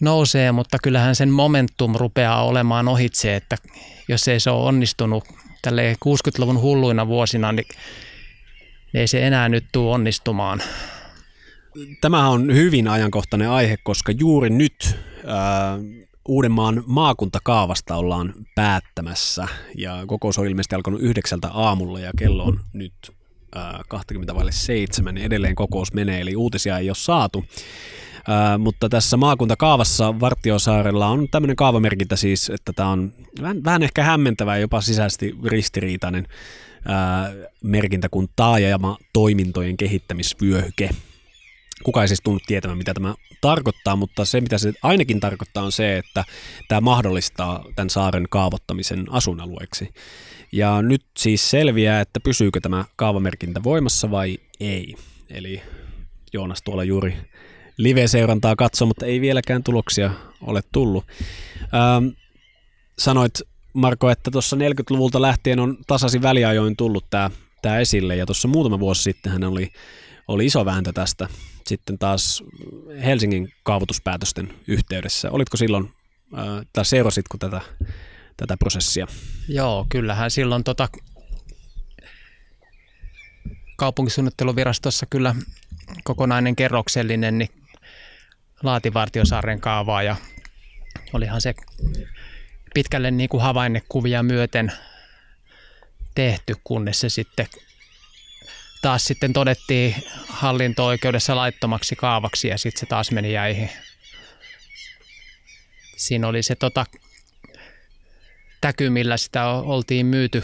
[0.00, 3.56] nousee, mutta kyllähän sen momentum rupeaa olemaan ohitse, että
[4.08, 5.24] jos ei se ole onnistunut
[5.62, 7.66] tälle 60-luvun hulluina vuosina, niin
[8.94, 10.62] ei se enää nyt tule onnistumaan.
[12.00, 15.78] Tämä on hyvin ajankohtainen aihe, koska juuri nyt ää,
[16.28, 22.92] Uudenmaan maakuntakaavasta ollaan päättämässä ja kokous on ilmeisesti alkanut yhdeksältä aamulla ja kello on nyt
[23.88, 27.44] 20 vaille seitsemän, niin edelleen kokous menee, eli uutisia ei ole saatu.
[28.28, 34.02] Ää, mutta tässä maakuntakaavassa Vartiosaarella on tämmöinen kaavamerkintä siis, että tämä on vähän, vähän ehkä
[34.02, 36.26] hämmentävä jopa sisäisesti ristiriitainen
[36.88, 40.90] ää, merkintä kuin taajama toimintojen kehittämisvyöhyke.
[41.82, 45.72] Kuka ei siis tunnu tietämään, mitä tämä tarkoittaa, mutta se, mitä se ainakin tarkoittaa, on
[45.72, 46.24] se, että
[46.68, 49.88] tämä mahdollistaa tämän saaren kaavoittamisen asuinalueeksi.
[50.52, 54.94] Ja nyt siis selviää, että pysyykö tämä kaavamerkintä voimassa vai ei.
[55.30, 55.62] Eli
[56.32, 57.16] Joonas tuolla juuri
[57.76, 61.04] live-seurantaa katsoo, mutta ei vieläkään tuloksia ole tullut.
[61.62, 62.06] Ähm,
[62.98, 67.30] sanoit Marko, että tuossa 40-luvulta lähtien on tasaisin väliajoin tullut tämä
[67.62, 69.72] tää esille, ja tuossa muutama vuosi sitten hän oli,
[70.28, 71.28] oli iso vääntö tästä
[71.66, 72.42] sitten taas
[73.04, 75.30] Helsingin kaavoituspäätösten yhteydessä.
[75.30, 75.90] Olitko silloin,
[76.38, 77.60] äh, tai seurasitko tätä,
[78.36, 79.06] tätä prosessia?
[79.48, 80.88] Joo, kyllähän silloin tota,
[83.76, 85.34] kaupunkisuunnitteluvirastossa kyllä
[86.04, 87.50] kokonainen kerroksellinen niin
[88.62, 90.16] laati Vartiosaaren kaavaa ja
[91.12, 91.54] olihan se
[92.74, 94.72] pitkälle niin kuin havainnekuvia myöten
[96.14, 97.46] tehty, kunnes se sitten
[98.82, 99.94] taas sitten todettiin
[100.28, 103.70] hallinto-oikeudessa laittomaksi kaavaksi ja sitten se taas meni jäihin.
[105.96, 106.86] Siinä oli se tota,
[108.66, 110.42] täky, millä sitä oltiin myyty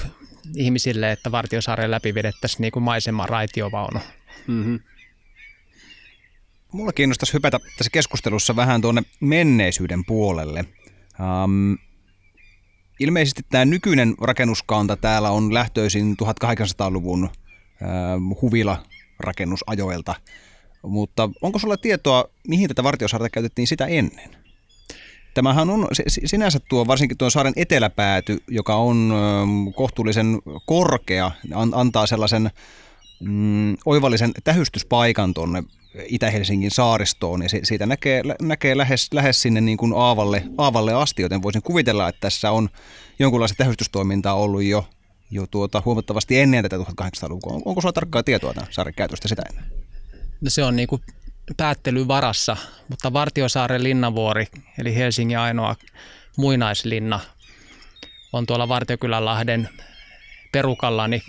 [0.57, 4.01] ihmisille, että Vartiosaaren läpi vedettäisiin niin kuin maiseman raitiovaunu.
[4.47, 4.81] Mm-hmm.
[6.73, 10.65] Mulla kiinnostaisi hypätä tässä keskustelussa vähän tuonne menneisyyden puolelle.
[11.21, 11.79] Um,
[13.01, 18.83] ilmeisesti tämä nykyinen rakennuskanta täällä on lähtöisin 1800-luvun uh, huvila
[19.21, 20.15] rakennusajoilta,
[20.83, 24.41] mutta onko sulla tietoa, mihin tätä vartiosaarta käytettiin sitä ennen?
[25.35, 29.12] Tämähän on sinänsä tuo, varsinkin tuo saaren eteläpääty, joka on
[29.75, 31.31] kohtuullisen korkea,
[31.73, 32.51] antaa sellaisen
[33.21, 35.64] mm, oivallisen tähystyspaikan tuonne
[36.07, 41.42] Itä-Helsingin saaristoon, ja siitä näkee, näkee lähes, lähes sinne niin kuin aavalle, aavalle asti, joten
[41.42, 42.68] voisin kuvitella, että tässä on
[43.18, 44.87] jonkunlaista tähystystoimintaa ollut jo,
[45.31, 47.61] jo tuota, huomattavasti ennen tätä 1800-lukua.
[47.64, 49.64] Onko sulla tarkkaa tietoa tämän saaren käytöstä sitä ennen?
[50.40, 51.03] No se on niin kuin
[51.57, 52.57] päättely varassa,
[52.88, 54.46] mutta Vartiosaaren linnavuori,
[54.78, 55.76] eli Helsingin ainoa
[56.37, 57.20] muinaislinna,
[58.33, 59.68] on tuolla Vartiokylänlahden
[60.52, 61.22] perukalla niin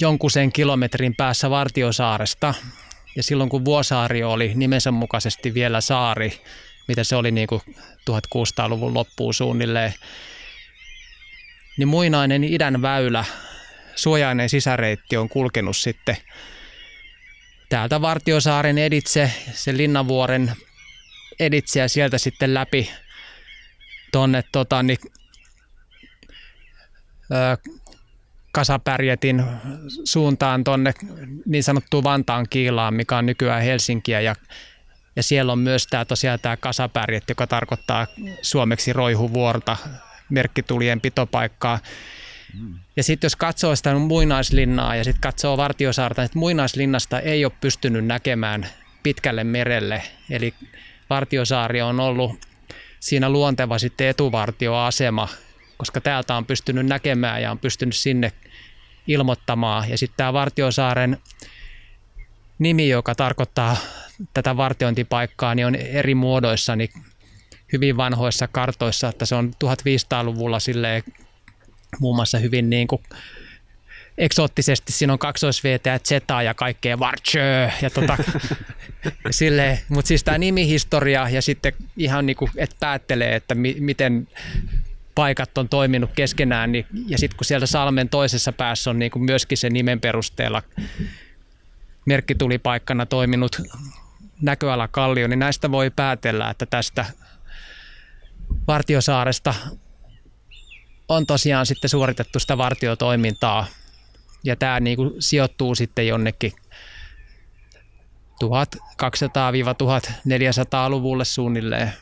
[0.00, 2.54] jonkun sen kilometrin päässä Vartiosaaresta.
[3.16, 6.40] Ja silloin kun Vuosaari oli nimensä mukaisesti vielä saari,
[6.88, 7.60] mitä se oli niin kuin
[8.10, 9.94] 1600-luvun loppuun suunnilleen,
[11.78, 13.24] niin muinainen idän väylä,
[13.96, 16.16] suojainen sisäreitti on kulkenut sitten
[17.68, 20.52] täältä Vartiosaaren editse, sen Linnavuoren
[21.40, 22.90] editse ja sieltä sitten läpi
[24.12, 24.98] tuonne tota, niin,
[28.52, 29.44] Kasapärjetin
[30.04, 30.94] suuntaan tuonne
[31.46, 34.34] niin sanottuun Vantaan kiilaan, mikä on nykyään Helsinkiä ja
[35.16, 38.06] ja siellä on myös tämä tosiaan tämä kasapärjet, joka tarkoittaa
[38.42, 39.76] suomeksi roihuvuorta,
[40.30, 41.78] merkkitulien pitopaikkaa.
[42.96, 48.06] Ja sitten jos katsoo sitä muinaislinnaa ja sitten katsoo Vartiosaarta, että muinaislinnasta ei ole pystynyt
[48.06, 48.66] näkemään
[49.02, 50.02] pitkälle merelle.
[50.30, 50.54] Eli
[51.10, 52.46] Vartiosaari on ollut
[53.00, 55.28] siinä luonteva sitten etuvartioasema,
[55.76, 58.32] koska täältä on pystynyt näkemään ja on pystynyt sinne
[59.06, 59.90] ilmoittamaan.
[59.90, 61.18] Ja sitten tämä Vartiosaaren
[62.58, 63.76] nimi, joka tarkoittaa
[64.34, 66.90] tätä vartiointipaikkaa, niin on eri muodoissa niin
[67.72, 71.02] hyvin vanhoissa kartoissa, että se on 1500-luvulla silleen
[72.00, 73.02] muun muassa hyvin niin kuin
[74.18, 74.92] eksoottisesti.
[74.92, 78.16] Siinä on kaksois ja Zeta ja kaikkea Vartjö ja tota,
[79.30, 79.78] silleen.
[79.88, 84.28] Mutta siis tämä nimihistoria ja sitten ihan niin kuin, että päättelee, että mi- miten
[85.14, 89.24] paikat on toiminut keskenään, niin, ja sitten kun sieltä salmen toisessa päässä on niin kuin
[89.24, 90.62] myöskin sen nimen perusteella
[92.04, 93.62] merkkitulipaikkana toiminut
[94.42, 97.04] näköalakallio, niin näistä voi päätellä, että tästä
[98.68, 99.54] Vartiosaaresta
[101.08, 103.66] on tosiaan sitten suoritettu sitä vartiotoimintaa.
[104.44, 106.52] Ja tämä niin kuin sijoittuu sitten jonnekin
[108.44, 111.92] 1200-1400-luvulle suunnilleen.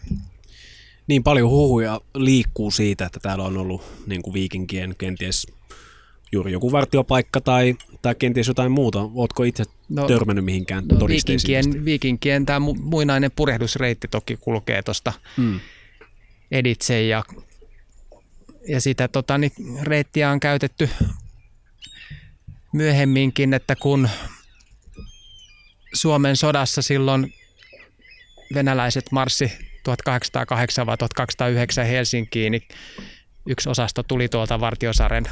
[1.06, 5.46] Niin paljon huhuja liikkuu siitä, että täällä on ollut niin kuin viikinkien kenties
[6.32, 9.10] juuri joku vartiopaikka tai, tai kenties jotain muuta.
[9.14, 11.54] Oletko itse no, törmännyt mihinkään no, todisteisiin?
[11.54, 15.60] Viikinkien, viikinkien tämä muinainen purehdusreitti toki kulkee tuosta hmm.
[16.50, 17.22] editse ja
[18.68, 20.90] ja sitä tota, niin reittiä on käytetty
[22.72, 24.08] myöhemminkin, että kun
[25.94, 27.34] Suomen sodassa silloin
[28.54, 32.68] venäläiset marssi 1808 vai 1809 Helsinkiin, niin
[33.46, 35.24] yksi osasto tuli tuolta Vartiosaaren,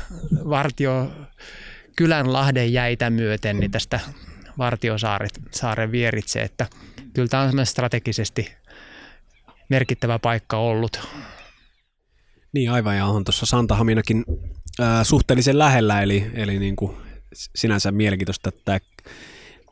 [0.48, 1.12] Vartio,
[1.96, 4.00] kylän Lahden jäitä myöten niin tästä
[4.58, 6.66] Vartiosaaren vieritse, että
[7.14, 8.54] kyllä tämä on strategisesti
[9.68, 11.08] merkittävä paikka ollut.
[12.52, 14.24] Niin aivan, ja on tuossa Santahaminakin
[14.80, 16.96] ää, suhteellisen lähellä, eli, eli niin kuin
[17.56, 18.80] sinänsä mielenkiintoista, että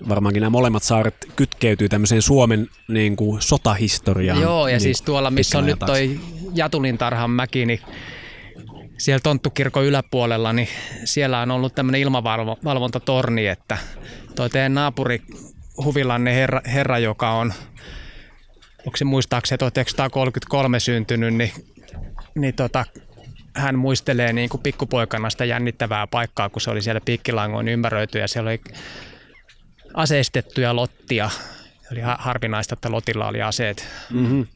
[0.09, 4.40] varmaankin nämä molemmat saaret kytkeytyy tämmöiseen Suomen niin kuin, sotahistoriaan.
[4.40, 6.21] Joo, ja niin siis tuolla, missä on nyt toi
[6.55, 7.81] Jatulintarhan mäki, niin
[8.99, 10.69] siellä Tonttukirkon yläpuolella, niin
[11.05, 13.79] siellä on ollut tämmöinen ilmavalvontatorni, että
[14.35, 15.23] toi teidän naapuri
[15.85, 17.53] Huvilanne herra, herra, joka on,
[18.79, 21.53] onko se muistaakseni 1933 syntynyt, niin
[22.40, 22.85] niin tota,
[23.55, 28.29] hän muistelee niin kuin pikkupoikana sitä jännittävää paikkaa, kun se oli siellä piikkilangoin ympäröity ja
[28.29, 28.61] siellä oli
[29.94, 31.31] aseistettuja lottia.
[31.92, 33.88] Oli harvinaista, että lotilla oli aseet.
[34.11, 34.46] Mm-hmm.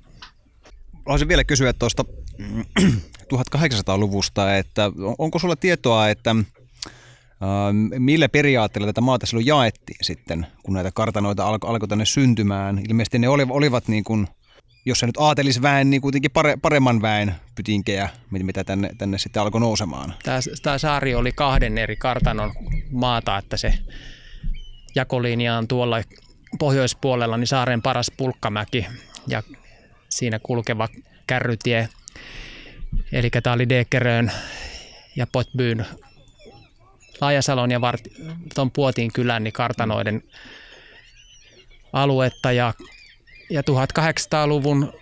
[1.07, 2.05] Haluaisin vielä kysyä tuosta
[3.35, 6.39] 1800-luvusta, että onko sulla tietoa, että äh,
[7.99, 12.79] millä periaatteella tätä maata silloin jaettiin sitten, kun näitä kartanoita alkoi alko tänne syntymään?
[12.89, 14.29] Ilmeisesti ne olivat niin kuin–
[14.85, 19.61] jos se nyt aatelisväen, niin kuitenkin pare, paremman väen pytinkejä, mitä tänne, tänne sitten alkoi
[19.61, 20.15] nousemaan.
[20.23, 22.53] Tämä, tämä saari oli kahden eri kartanon
[22.91, 23.75] maata, että se
[24.95, 26.03] jakolinja on tuolla
[26.59, 28.87] pohjoispuolella niin saaren paras pulkkamäki
[29.27, 29.43] ja
[30.09, 30.89] siinä kulkeva
[31.27, 31.89] kärrytie.
[33.13, 34.33] Eli tämä oli Dekerön
[35.17, 35.87] ja Potbyyn
[37.21, 38.01] Laajasalon ja Vart,
[38.55, 40.23] tuon Puotin kylän niin kartanoiden
[41.93, 42.75] aluetta ja
[43.51, 44.93] ja 1800-luvun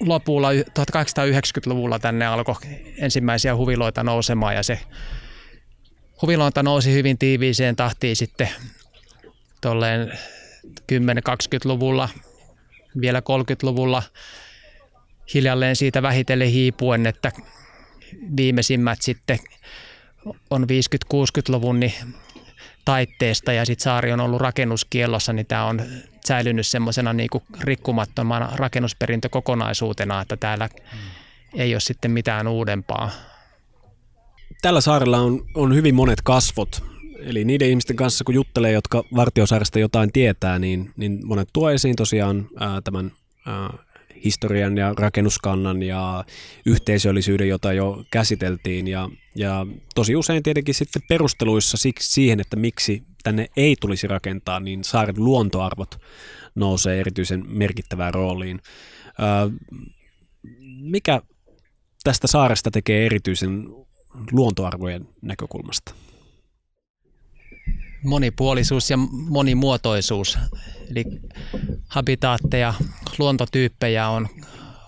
[0.00, 2.54] lopulla 1890-luvulla tänne alkoi
[2.98, 4.78] ensimmäisiä huviloita nousemaan ja se
[6.22, 8.48] huvilointa nousi hyvin tiiviiseen tahtiin sitten
[9.60, 10.18] tolleen
[10.92, 12.08] 10-20-luvulla,
[13.00, 14.02] vielä 30-luvulla
[15.34, 17.32] hiljalleen siitä vähitellen hiipuen, että
[18.36, 19.38] viimeisimmät sitten
[20.50, 20.66] on
[21.14, 21.94] 50-60-luvun niin
[22.84, 25.82] taitteesta ja sitten saari on ollut rakennuskiellossa, niin tämä on
[26.26, 27.28] säilynyt semmoisena niin
[27.60, 30.68] rikkumattomana rakennusperintökokonaisuutena, että täällä
[31.54, 33.10] ei ole sitten mitään uudempaa.
[34.62, 36.84] Tällä saarella on, on hyvin monet kasvot,
[37.18, 41.96] eli niiden ihmisten kanssa kun juttelee, jotka Vartiosaaresta jotain tietää, niin, niin monet tuo esiin
[41.96, 43.12] tosiaan ää, tämän
[43.46, 43.72] ää,
[44.24, 46.24] historian ja rakennuskannan ja
[46.66, 48.88] yhteisöllisyyden, jota jo käsiteltiin.
[48.88, 54.60] Ja, ja tosi usein tietenkin sitten perusteluissa siksi siihen, että miksi tänne ei tulisi rakentaa,
[54.60, 56.00] niin saaren luontoarvot
[56.54, 58.60] nousee erityisen merkittävään rooliin.
[60.80, 61.22] Mikä
[62.04, 63.68] tästä saaresta tekee erityisen
[64.32, 65.94] luontoarvojen näkökulmasta?
[68.04, 68.96] Monipuolisuus ja
[69.28, 70.38] monimuotoisuus.
[70.90, 71.04] Eli
[71.88, 72.74] habitaatteja,
[73.18, 74.28] luontotyyppejä on,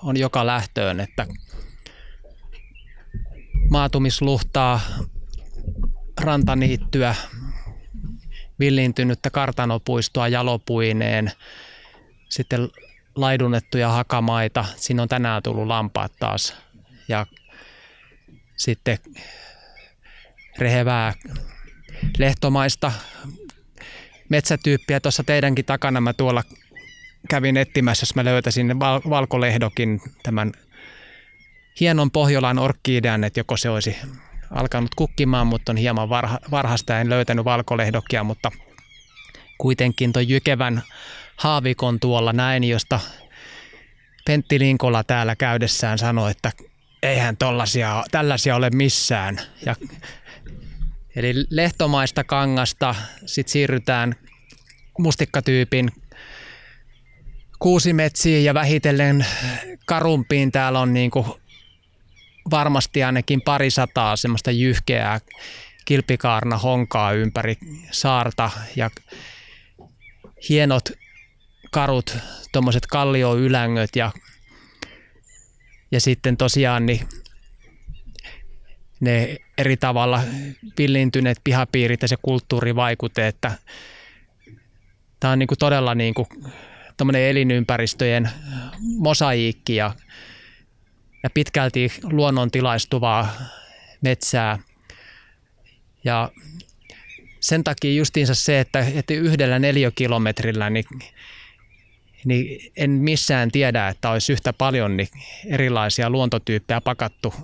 [0.03, 1.27] on joka lähtöön, että
[3.71, 4.81] maatumisluhtaa,
[6.21, 7.15] rantaniittyä,
[8.59, 11.33] villiintynyttä kartanopuistoa jalopuineen,
[12.29, 12.69] sitten
[13.15, 14.65] laidunnettuja hakamaita.
[14.77, 16.55] Siinä on tänään tullut lampaat taas.
[17.09, 17.27] Ja
[18.57, 18.99] sitten
[20.59, 21.15] rehevää
[22.19, 22.93] lehtomaista
[24.29, 25.01] metsätyyppiä.
[25.01, 26.43] Tuossa teidänkin takana mä tuolla
[27.29, 30.53] kävin etsimässä, jos mä löytäisin val- valkolehdokin tämän
[31.81, 33.97] hienon Pohjolan orkkiidean, että joko se olisi
[34.51, 37.01] alkanut kukkimaan, mutta on hieman varha, varhasta.
[37.01, 38.51] En löytänyt valkolehdokia, mutta
[39.59, 40.83] kuitenkin tuon jykevän
[41.37, 43.01] haavikon tuolla näin, josta
[44.25, 46.53] Pentti Linkola täällä käydessään sanoi, että
[47.03, 47.37] eihän
[48.11, 49.41] tällaisia ole missään.
[49.67, 49.77] Ja,
[51.17, 52.95] eli lehtomaista kangasta
[53.27, 54.15] sitten siirrytään
[54.99, 55.91] mustikkatyypin
[57.59, 59.27] kuusimetsiin ja vähitellen
[59.87, 60.53] karumpiin.
[60.53, 61.27] Täällä on niin kuin
[62.51, 65.21] varmasti ainakin pari sataa semmoista jyhkeää
[65.85, 67.57] kilpikaarna honkaa ympäri
[67.91, 68.91] saarta ja
[70.49, 70.93] hienot
[71.71, 72.19] karut,
[72.53, 74.13] tuommoiset kallioylängöt ja,
[75.91, 77.09] ja sitten tosiaan niin
[79.01, 80.23] ne eri tavalla
[80.79, 83.53] villintyneet pihapiirit ja se kulttuurivaikute, että
[85.21, 86.29] tämä on niin kuin todella niin kuin
[87.15, 88.31] elinympäristöjen
[88.99, 89.95] mosaiikki ja
[91.23, 93.33] ja pitkälti luonnontilaistuvaa
[94.01, 94.59] metsää.
[96.05, 96.31] Ja
[97.41, 100.85] sen takia justiinsa se, että, että yhdellä neliökilometrillä niin,
[102.25, 105.09] niin en missään tiedä, että olisi yhtä paljon niin
[105.47, 107.35] erilaisia luontotyyppejä pakattu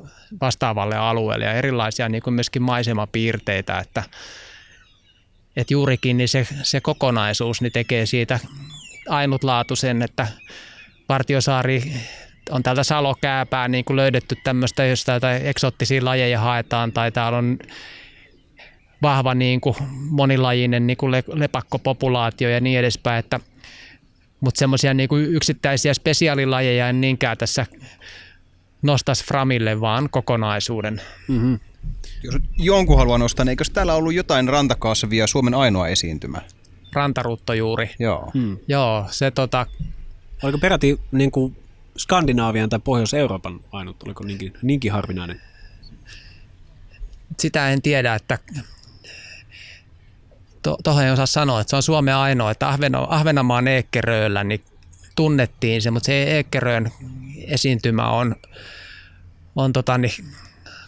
[0.41, 4.03] vastaavalle alueelle ja erilaisia niin kuin myöskin maisemapiirteitä, että,
[5.57, 8.39] että juurikin niin se, se kokonaisuus niin tekee siitä
[9.09, 10.27] ainutlaatuisen, että
[11.07, 11.83] Partiosaari
[12.51, 17.59] on täältä salokääpää niin kuin löydetty tämmöistä, jos täältä eksottisia lajeja haetaan tai täällä on
[19.03, 19.77] vahva niin kuin
[20.11, 23.41] monilajinen niin kuin lepakkopopulaatio ja niin edespäin, että
[24.41, 27.67] mutta semmoisia niin kuin yksittäisiä spesiaalilajeja en niinkään tässä
[28.83, 31.01] nostaisi Framille, vaan kokonaisuuden.
[31.29, 31.61] Mm-hmm.
[32.23, 36.43] Jos jonkun haluaa nostaa, niin eikö täällä ollut jotain rantakasvia Suomen ainoa esiintymä?
[36.93, 37.91] Rantarutto juuri.
[37.99, 38.31] Joo.
[38.35, 38.59] Hmm.
[38.69, 39.67] Joo, se tota...
[40.43, 41.57] Oliko peräti niin kuin
[41.99, 45.41] Skandinaavian tai Pohjois-Euroopan ainut, oliko niinkin, niinkin harvinainen?
[47.39, 48.39] Sitä en tiedä, että
[50.63, 54.65] tuohon ei osaa sanoa, että se on Suomen ainoa, että Ahvena, Ahvenanmaan Eekkeröllä niin
[55.17, 56.91] tunnettiin se, mutta se Eekkeröön
[57.47, 58.37] esiintymä on,
[59.57, 60.25] on tota, niin,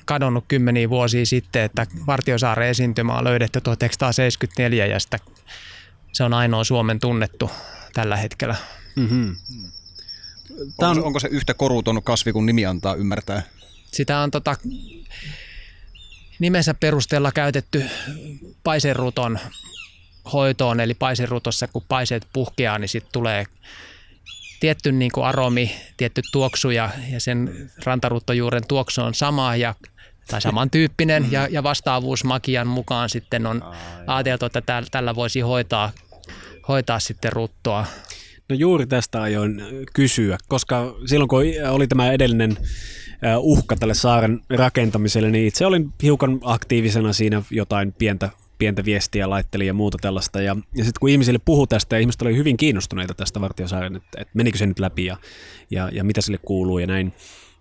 [0.05, 5.19] kadonnut kymmeniä vuosia sitten, että Vartiosaaren esiintymä on löydetty 1974 ja sitä,
[6.13, 7.51] se on ainoa Suomen tunnettu
[7.93, 8.57] tällä hetkellä.
[8.97, 9.37] Mm-hmm.
[10.77, 13.43] Tämä on, onko, onko se yhtä koruton kasvi kuin nimi antaa ymmärtää?
[13.93, 14.57] Sitä on tota,
[16.41, 17.85] nimensä perusteella käytetty
[18.65, 19.39] paiseruton
[20.33, 23.45] hoitoon, eli paiserutossa kun paiseet puhkeaa, niin sitten tulee
[24.61, 29.75] tietty niin kuin aromi, tietty tuoksu ja, ja sen rantaruttojuuren tuoksu on sama ja
[30.31, 33.65] tai samantyyppinen ja, ja vastaavuus makian mukaan sitten on
[34.07, 35.93] ajateltu, että tällä voisi hoitaa,
[36.69, 37.87] hoitaa sitten ruttoa.
[38.49, 39.63] No juuri tästä ajoin
[39.95, 42.57] kysyä, koska silloin kun oli tämä edellinen
[43.39, 49.67] uhka tälle saaren rakentamiselle, niin itse olin hiukan aktiivisena siinä jotain pientä pientä viestiä laitteli
[49.67, 50.43] ja muuta tällaista.
[50.43, 54.21] Ja, ja sitten kun ihmisille puhu tästä, ja ihmiset oli hyvin kiinnostuneita tästä Vartiosaaren, että,
[54.21, 55.17] että menikö se nyt läpi ja,
[55.71, 57.13] ja, ja mitä sille kuuluu ja näin.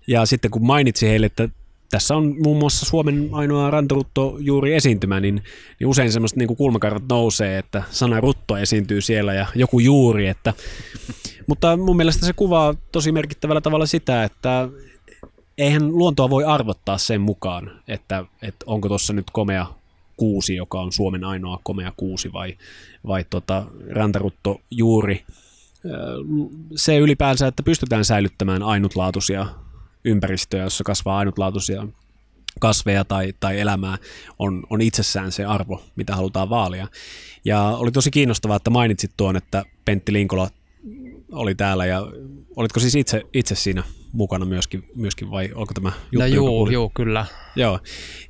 [0.07, 1.49] Ja sitten kun mainitsi heille, että
[1.91, 5.43] tässä on muun muassa Suomen ainoa rantarutto juuri esiintymä, niin,
[5.80, 10.28] niin usein semmoista niin kulmakarvat nousee, että sana rutto esiintyy siellä ja joku juuri.
[10.28, 10.53] Että,
[11.47, 14.70] mutta mun mielestä se kuvaa tosi merkittävällä tavalla sitä, että
[15.60, 19.66] eihän luontoa voi arvottaa sen mukaan, että, että onko tuossa nyt komea
[20.18, 22.57] kuusi, joka on Suomen ainoa komea kuusi vai,
[23.07, 25.26] vai tota, rantarutto juuri.
[26.76, 29.47] Se ylipäänsä, että pystytään säilyttämään ainutlaatuisia
[30.05, 31.88] ympäristöjä, jossa kasvaa ainutlaatuisia
[32.60, 33.97] kasveja tai, tai elämää,
[34.39, 36.88] on, on itsessään se arvo, mitä halutaan vaalia.
[37.45, 40.49] Ja oli tosi kiinnostavaa, että mainitsit tuon, että Pentti Linkola
[41.32, 42.07] oli täällä ja
[42.55, 46.20] olitko siis itse, itse siinä mukana myöskin, myöskin vai onko tämä juttu?
[46.20, 47.26] No juu, juu, kyllä.
[47.55, 47.80] Joo,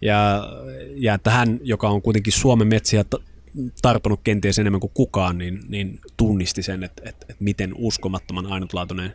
[0.02, 0.44] ja,
[0.96, 3.06] ja että hän, joka on kuitenkin Suomen metsiä
[3.82, 9.14] tarponut kenties enemmän kuin kukaan, niin, niin tunnisti sen, että, että, että miten uskomattoman ainutlaatuinen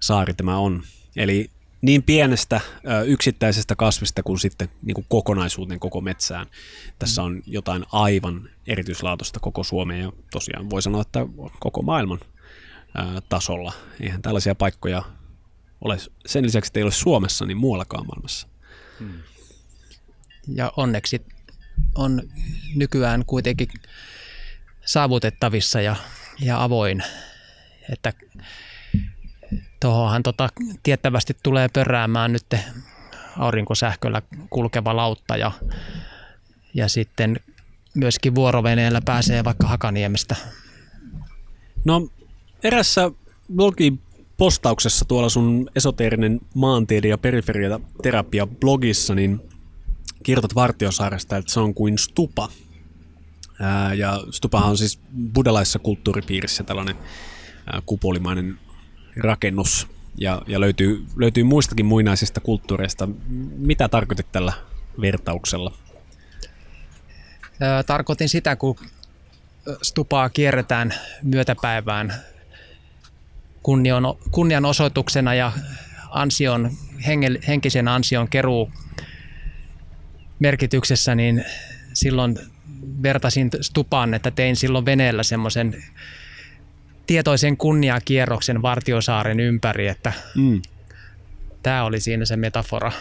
[0.00, 0.82] saari tämä on.
[1.16, 1.50] Eli
[1.82, 2.60] niin pienestä
[3.06, 6.46] yksittäisestä kasvista kuin sitten niin kuin kokonaisuuteen koko metsään.
[6.98, 11.26] Tässä on jotain aivan erityislaatuista koko Suomeen ja tosiaan voi sanoa, että
[11.60, 12.20] koko maailman
[13.28, 13.72] tasolla.
[14.00, 15.02] Eihän tällaisia paikkoja
[15.82, 18.48] ole, sen lisäksi, että ei ole Suomessa, niin muuallakaan maailmassa.
[18.98, 19.22] Hmm.
[20.54, 21.22] Ja onneksi
[21.94, 22.22] on
[22.74, 23.68] nykyään kuitenkin
[24.84, 25.96] saavutettavissa ja,
[26.40, 27.02] ja avoin,
[27.92, 28.12] että
[29.80, 30.48] tuohonhan tota,
[30.82, 32.46] tiettävästi tulee pöräämään nyt
[33.38, 35.52] aurinkosähköllä kulkeva lautta ja,
[36.74, 37.40] ja sitten
[37.94, 40.36] myöskin vuoroveneellä pääsee vaikka Hakaniemestä.
[41.84, 42.08] No
[42.62, 43.10] erässä
[43.54, 44.00] blogin
[44.42, 47.18] postauksessa tuolla sun esoteerinen maantiede ja
[48.02, 49.40] terapia blogissa, niin
[50.22, 52.48] kirjoitat Vartiosaaresta, että se on kuin stupa.
[53.60, 55.00] Ää, ja stupahan on siis
[55.34, 56.96] buddhalaisessa kulttuuripiirissä tällainen
[57.66, 58.58] ää, kupolimainen
[59.16, 59.86] rakennus
[60.18, 63.08] ja, ja löytyy, löytyy muistakin muinaisista kulttuureista.
[63.56, 64.52] Mitä tarkoitit tällä
[65.00, 65.72] vertauksella?
[67.86, 68.76] Tarkoitin sitä, kun
[69.82, 72.31] stupaa kierretään myötäpäivään
[73.62, 75.52] kunnian, kunnianosoituksena ja
[76.10, 76.70] ansion,
[77.48, 78.70] henkisen ansion keruu
[80.38, 81.44] merkityksessä, niin
[81.92, 82.38] silloin
[83.02, 85.82] vertasin stupaan, että tein silloin veneellä semmoisen
[87.06, 90.62] tietoisen kunniakierroksen Vartiosaaren ympäri, että mm.
[91.62, 92.92] tämä oli siinä se metafora.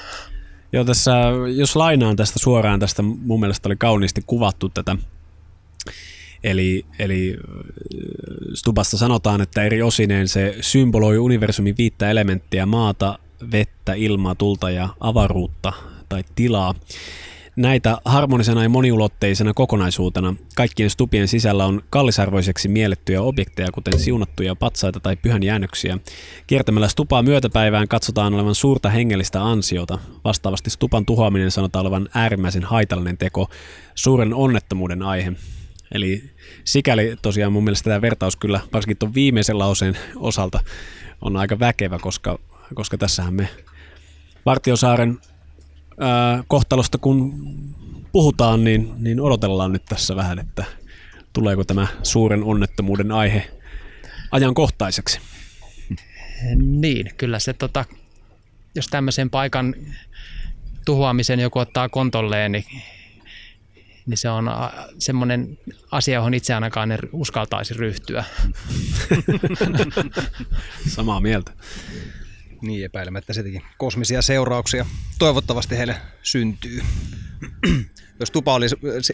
[0.74, 1.12] Joo, tässä,
[1.56, 4.96] jos lainaan tästä suoraan, tästä mun mielestä oli kauniisti kuvattu tätä.
[6.44, 7.38] Eli, eli
[8.54, 13.20] Stubasta sanotaan, että eri osineen se symboloi universumin viittä elementtiä, maata,
[13.52, 15.74] vettä, ilmaa, tulta ja avaruutta
[16.10, 16.76] tai tilaa.
[17.56, 25.00] Näitä harmonisena ja moniulotteisena kokonaisuutena kaikkien stupien sisällä on kallisarvoiseksi miellettyjä objekteja, kuten siunattuja patsaita
[25.00, 25.98] tai pyhän jäännöksiä.
[26.48, 30.00] Kiertämällä stupaa myötäpäivään katsotaan olevan suurta hengellistä ansiota.
[30.24, 33.50] Vastaavasti stupan tuhoaminen sanotaan olevan äärimmäisen haitallinen teko,
[33.96, 35.34] suuren onnettomuuden aihe.
[35.92, 36.24] Eli
[36.64, 40.60] sikäli tosiaan mun mielestä tämä vertaus kyllä, varsinkin tuon viimeisen lauseen osalta,
[41.22, 42.40] on aika väkevä, koska,
[42.74, 43.50] koska tässähän me
[44.46, 45.20] Vartiosaaren
[46.00, 47.34] ää, kohtalosta kun
[48.12, 50.66] puhutaan, niin, niin odotellaan nyt tässä vähän, että
[51.34, 53.52] tuleeko tämä suuren onnettomuuden aihe
[54.32, 55.20] ajankohtaiseksi.
[56.56, 57.86] Niin, kyllä se, tota,
[58.76, 59.76] jos tämmöisen paikan
[60.86, 62.66] tuhoamisen joku ottaa kontolleen, niin,
[64.12, 64.50] niin se on
[65.00, 65.58] semmoinen
[65.92, 68.24] asia, johon itse ainakaan en uskaltaisi ryhtyä.
[70.96, 71.52] Samaa mieltä.
[72.62, 74.86] Niin epäilemättä sitäkin kosmisia seurauksia
[75.20, 76.82] toivottavasti heille syntyy.
[78.20, 78.66] Jos tupa oli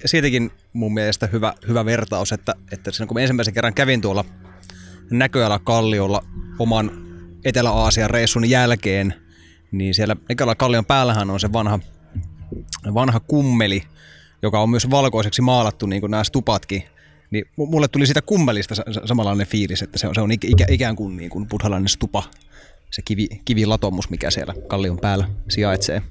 [0.06, 4.26] siitäkin mun mielestä hyvä, hyvä vertaus, että, että siinä kun ensimmäisen kerran kävin tuolla
[5.12, 6.24] näköala kalliolla
[6.60, 6.91] oman
[7.45, 9.14] Etelä-Aasian reissun jälkeen,
[9.72, 11.80] niin siellä näköala kallion päällähän on se vanha,
[12.93, 13.84] vanha kummeli,
[14.42, 16.84] joka on myös valkoiseksi maalattu niin kuin nämä stupatkin.
[17.32, 18.76] Niin mulle tuli sitä kummelista
[19.06, 22.24] samanlainen fiilis, että se on, se on ikä, ikään kuin, niin kuin buddhalainen stupa
[22.92, 26.02] se kivi, kivilatomus, mikä siellä kallion päällä sijaitsee.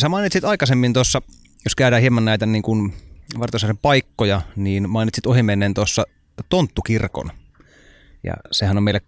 [0.00, 1.22] Sä mainitsit aikaisemmin tuossa,
[1.64, 2.94] jos käydään hieman näitä niin kuin
[3.82, 6.04] paikkoja, niin mainitsit ohimennen tuossa
[6.48, 7.30] Tonttukirkon.
[8.24, 9.00] Ja sehän on meille,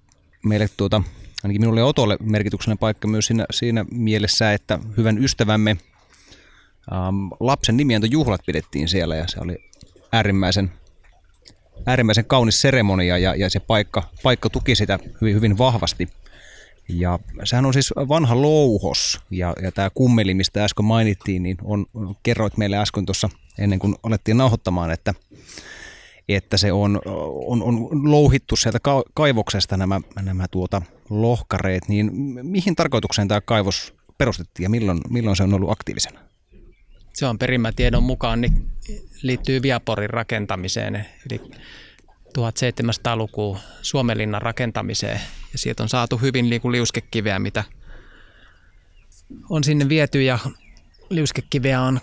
[0.45, 1.03] meille tuota,
[1.45, 5.77] ainakin minulle ja Otolle merkityksellinen paikka myös siinä, siinä mielessä, että hyvän ystävämme
[6.93, 9.57] ähm, lapsen nimiantojuhlat pidettiin siellä ja se oli
[10.13, 10.73] äärimmäisen
[11.87, 16.09] äärimmäisen kaunis seremonia ja, ja se paikka, paikka tuki sitä hyvin, hyvin vahvasti.
[16.89, 21.87] Ja sehän on siis vanha louhos ja, ja tämä kummeli, mistä äsken mainittiin, niin on,
[22.23, 23.29] kerroit meille äsken tuossa
[23.59, 25.15] ennen kuin alettiin nauhoittamaan, että,
[26.29, 27.01] että se on,
[27.47, 28.79] on, on louhittu sieltä
[29.15, 32.11] kaivoksesta nämä, nämä tuota lohkareet, niin
[32.43, 36.21] mihin tarkoitukseen tämä kaivos perustettiin ja milloin, milloin se on ollut aktiivisena?
[37.17, 38.67] Se on perimätiedon mukaan, niin
[39.23, 41.41] liittyy Viaporin rakentamiseen, eli
[42.39, 45.21] 1700-lukuun Suomenlinnan rakentamiseen.
[45.53, 47.65] Ja sieltä on saatu hyvin liuskekiveä, mitä
[49.51, 50.39] on sinne viety ja
[51.11, 52.01] liuskekiveä on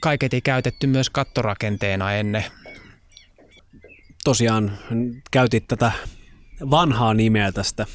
[0.00, 2.44] kaiketi käytetty myös kattorakenteena ennen.
[4.24, 4.78] Tosiaan
[5.30, 5.92] käytit tätä
[6.70, 7.86] vanhaa nimeä tästä,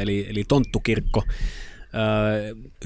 [0.00, 1.24] eli, eli Tonttukirkko.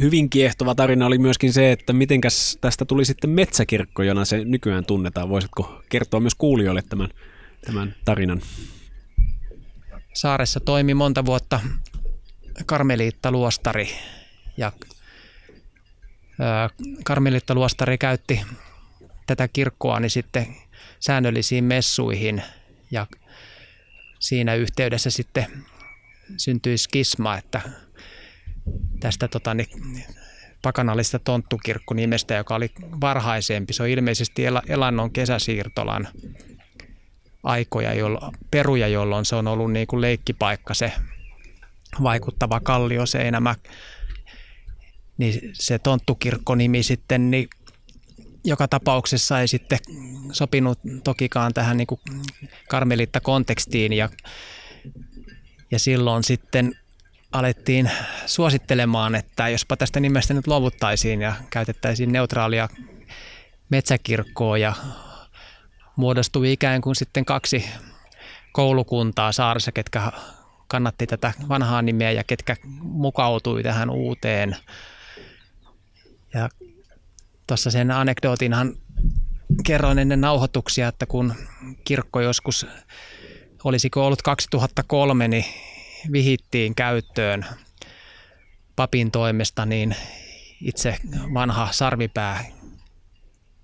[0.00, 4.84] Hyvin kiehtova tarina oli myöskin se, että mitenkäs tästä tuli sitten metsäkirkko, jona se nykyään
[4.84, 5.28] tunnetaan.
[5.28, 7.09] Voisitko kertoa myös kuulijoille tämän,
[7.66, 8.40] tämän tarinan?
[10.14, 11.61] Saaressa toimi monta vuotta
[12.66, 13.88] karmeliittaluostari
[14.56, 14.72] ja
[17.04, 18.40] karmeliittaluostari käytti
[19.26, 20.46] tätä kirkkoa niin sitten
[21.00, 22.42] säännöllisiin messuihin
[22.90, 23.06] ja
[24.18, 25.46] siinä yhteydessä sitten
[26.36, 27.61] syntyi skisma, että
[29.01, 29.69] tästä tota, niin,
[30.62, 33.73] pakanallista tonttukirkkonimestä, joka oli varhaisempi.
[33.73, 36.09] Se on ilmeisesti Elannon kesäsiirtolan
[37.43, 40.93] aikoja, jollo, peruja, jolloin se on ollut niin kuin leikkipaikka se
[42.03, 43.55] vaikuttava kallioseinämä.
[45.19, 47.49] Niin se tonttukirkkonimi sitten, niin
[48.45, 49.79] joka tapauksessa ei sitten
[50.33, 52.01] sopinut tokikaan tähän niin kuin
[52.69, 54.09] karmelitta-kontekstiin ja,
[55.71, 56.78] ja silloin sitten
[57.33, 57.91] alettiin
[58.26, 62.68] suosittelemaan, että jospa tästä nimestä nyt luovuttaisiin ja käytettäisiin neutraalia
[63.68, 64.72] metsäkirkkoa ja
[65.97, 67.64] muodostui ikään kuin sitten kaksi
[68.53, 70.12] koulukuntaa saarissa, ketkä
[70.68, 74.57] kannatti tätä vanhaa nimeä ja ketkä mukautui tähän uuteen.
[76.35, 76.49] Ja
[77.47, 78.74] tuossa sen anekdootinhan
[79.64, 81.35] kerroin ennen nauhoituksia, että kun
[81.85, 82.66] kirkko joskus,
[83.64, 85.45] olisiko ollut 2003, niin
[86.12, 87.46] vihittiin käyttöön
[88.76, 89.96] papin toimesta, niin
[90.61, 90.96] itse
[91.34, 92.44] vanha sarvipää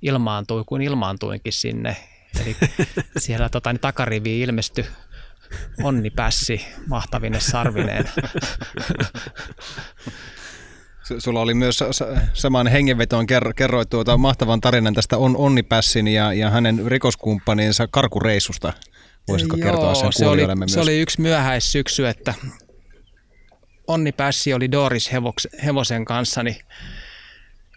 [0.03, 1.97] ilmaantui kuin ilmaantuinkin sinne.
[2.43, 2.57] Eli
[3.19, 4.87] siellä tota, niin takarivi ilmestyi
[5.83, 8.09] Onni Pässi mahtavine sarvineen.
[11.19, 11.85] Sulla oli myös
[12.33, 13.27] saman hengenvetoon
[13.57, 18.73] kerroit tuota mahtavan tarinan tästä on Onni Pässin ja, ja hänen rikoskumppaninsa karkureissusta.
[19.29, 20.73] Voisitko Joo, kertoa sen se oli, myös?
[20.73, 22.35] se oli yksi myöhäissyksy, että
[23.87, 25.11] Onni Pässi oli Doris
[25.65, 26.57] hevosen kanssa niin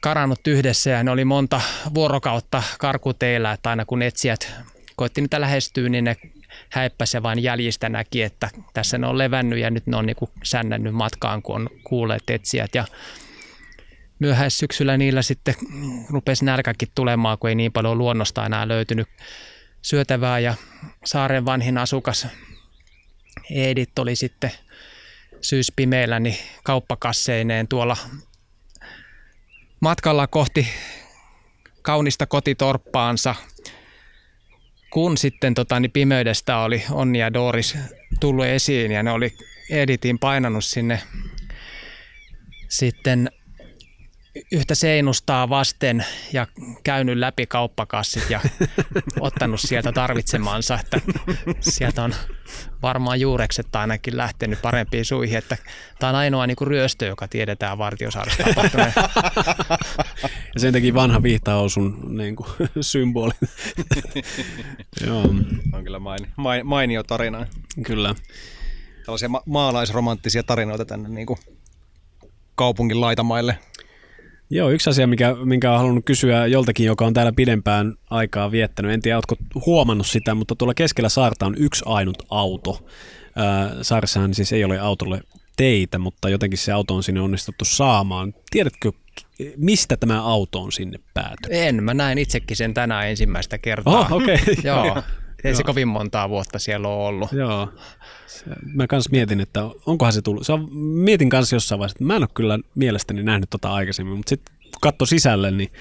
[0.02, 1.62] karannut yhdessä ja ne oli monta
[1.94, 4.54] vuorokautta karkuteillä, että aina kun etsijät
[4.96, 6.16] koitti niitä lähestyä, niin ne
[6.70, 10.32] häippäsi vain jäljistä näki, että tässä ne on levännyt ja nyt ne on niin kuin
[10.44, 12.76] sännännyt matkaan, kun on kuulleet etsijät.
[12.76, 12.86] Ja
[14.20, 15.56] myöhäissyksyllä niillä sitten
[16.10, 19.08] rupesi nälkäkin tulemaan, kun ei niin paljon luonnosta enää löytynyt
[19.82, 20.54] syötävää ja
[21.06, 22.28] saaren vanhin asukas
[23.52, 24.52] Edit oli sitten
[25.42, 27.98] syyspimeillä niin kauppakasseineen tuolla
[29.80, 30.68] matkalla kohti
[31.82, 33.36] kaunista kotitorppaansa,
[34.90, 37.78] kun sitten tota, niin pimeydestä oli Onni ja Doris
[38.20, 39.34] tullut esiin ja ne oli
[39.70, 41.02] Editin painanut sinne
[42.70, 43.32] sitten
[44.52, 46.48] yhtä seinustaa vasten ja
[46.84, 48.42] käynyt läpi kauppakassit ja
[49.20, 51.02] ottanut sieltä tarvitsemansa, että
[51.60, 52.16] sieltä on
[52.82, 55.58] varmaan juurekset ainakin lähtenyt parempiin suihin, että
[56.00, 58.44] tämä on ainoa niin kuin ryöstö, joka tiedetään Vartiosaaresta
[60.54, 62.50] Ja sen takia vanha vihta on sun niin kuin,
[62.82, 63.32] symboli.
[65.06, 65.22] Joo.
[65.74, 66.28] On kyllä maini,
[66.64, 67.48] mainio tarina.
[67.84, 68.16] Kyllä.
[69.06, 71.40] Tällaisia ma- maalaisromanttisia tarinoita tänne niin kuin
[72.56, 73.60] kaupungin laitamaille
[74.50, 78.92] Joo, yksi asia, mikä, minkä olen halunnut kysyä joltakin, joka on täällä pidempään aikaa viettänyt.
[78.92, 79.36] En tiedä, oletko
[79.66, 82.88] huomannut sitä, mutta tuolla keskellä saarta on yksi ainut auto.
[83.82, 85.22] Saaressahan siis ei ole autolle
[85.58, 88.34] teitä, mutta jotenkin se auto on sinne onnistuttu saamaan.
[88.50, 88.92] Tiedätkö,
[89.58, 91.52] mistä tämä auto on sinne päätynyt?
[91.62, 94.00] En, mä näin itsekin sen tänään ensimmäistä kertaa.
[94.00, 94.38] Oh, okay.
[94.64, 95.04] Joo,
[95.48, 97.32] ei se kovin montaa vuotta siellä ole ollut.
[97.32, 97.70] Joo.
[98.74, 100.46] Mä kans mietin, että onkohan se tullut.
[100.46, 104.18] Se on, mietin kanssa jossain vaiheessa, että mä en ole kyllä mielestäni nähnyt tota aikaisemmin,
[104.18, 105.72] mutta sitten kun katso sisälle, niin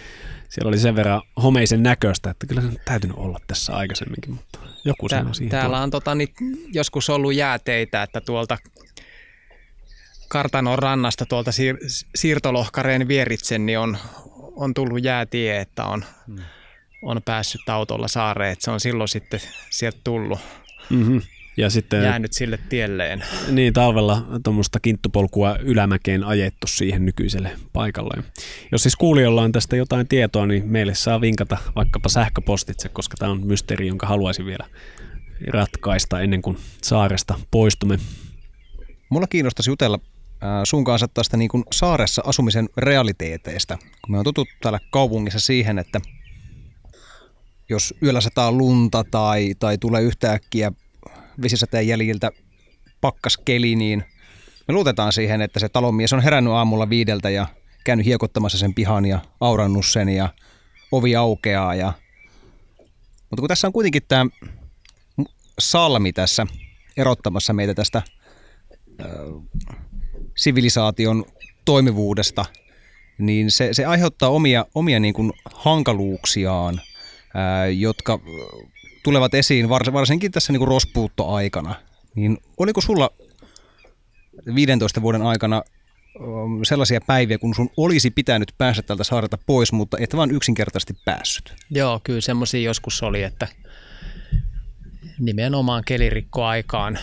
[0.49, 4.59] siellä oli sen verran homeisen näköistä, että kyllä se on täytynyt olla tässä aikaisemminkin, mutta
[4.85, 6.35] joku Tää, siihen Täällä on tota, niin,
[6.73, 8.59] joskus ollut jääteitä, että tuolta
[10.29, 13.99] kartanon rannasta tuolta siir- siirtolohkareen vieritsen, niin on,
[14.57, 16.39] on tullut jäätie, että on, hmm.
[17.03, 19.41] On päässyt autolla saareen, että se on silloin sitten
[19.71, 20.39] sieltä tullut.
[20.91, 21.23] Mm-hmm.
[21.57, 23.25] ja sitten, jäänyt sille tielleen.
[23.51, 28.23] Niin, talvella tuommoista kinttupolkua ylämäkeen ajettu siihen nykyiselle paikalle.
[28.73, 33.33] Jos siis kuulijoilla on tästä jotain tietoa, niin meille saa vinkata vaikkapa sähköpostitse, koska tämä
[33.33, 34.67] on mysteeri, jonka haluaisin vielä
[35.47, 37.99] ratkaista ennen kuin saaresta poistumme.
[39.09, 39.99] Mulla kiinnostaisi jutella
[40.65, 43.77] sun kanssa tästä niin kuin saaressa asumisen realiteeteista.
[43.77, 46.01] Kun me on tuttu täällä kaupungissa siihen, että
[47.69, 50.73] jos yöllä sataa lunta tai, tai tulee yhtäkkiä
[51.43, 52.31] vesisateen jäljiltä
[53.01, 54.05] pakkaskeli, niin
[54.69, 57.47] me luotetaan siihen, että se talonmies on herännyt aamulla viideltä ja
[57.85, 60.29] käynyt hiekottamassa sen pihan ja aurannut sen ja
[60.93, 61.75] ovi aukeaa.
[61.75, 61.93] Ja...
[63.31, 64.27] Mutta kun tässä on kuitenkin tämä
[65.59, 66.47] salmi tässä
[66.97, 68.03] erottamassa meitä tästä
[70.37, 71.25] sivilisaation
[71.65, 72.45] toimivuudesta,
[73.19, 76.81] niin se, se aiheuttaa omia, omia niin kuin hankaluuksiaan,
[77.77, 78.19] jotka
[79.03, 81.75] tulevat esiin vars, varsinkin tässä niin kuin rospuuttoaikana.
[82.15, 83.11] Niin oliko sulla
[84.55, 85.63] 15 vuoden aikana
[86.63, 91.55] sellaisia päiviä, kun sun olisi pitänyt päästä tältä saarelta pois, mutta et vaan yksinkertaisesti päässyt?
[91.71, 93.49] Joo, kyllä semmoisia joskus oli, että
[95.19, 96.99] nimenomaan kelirikkoaikaan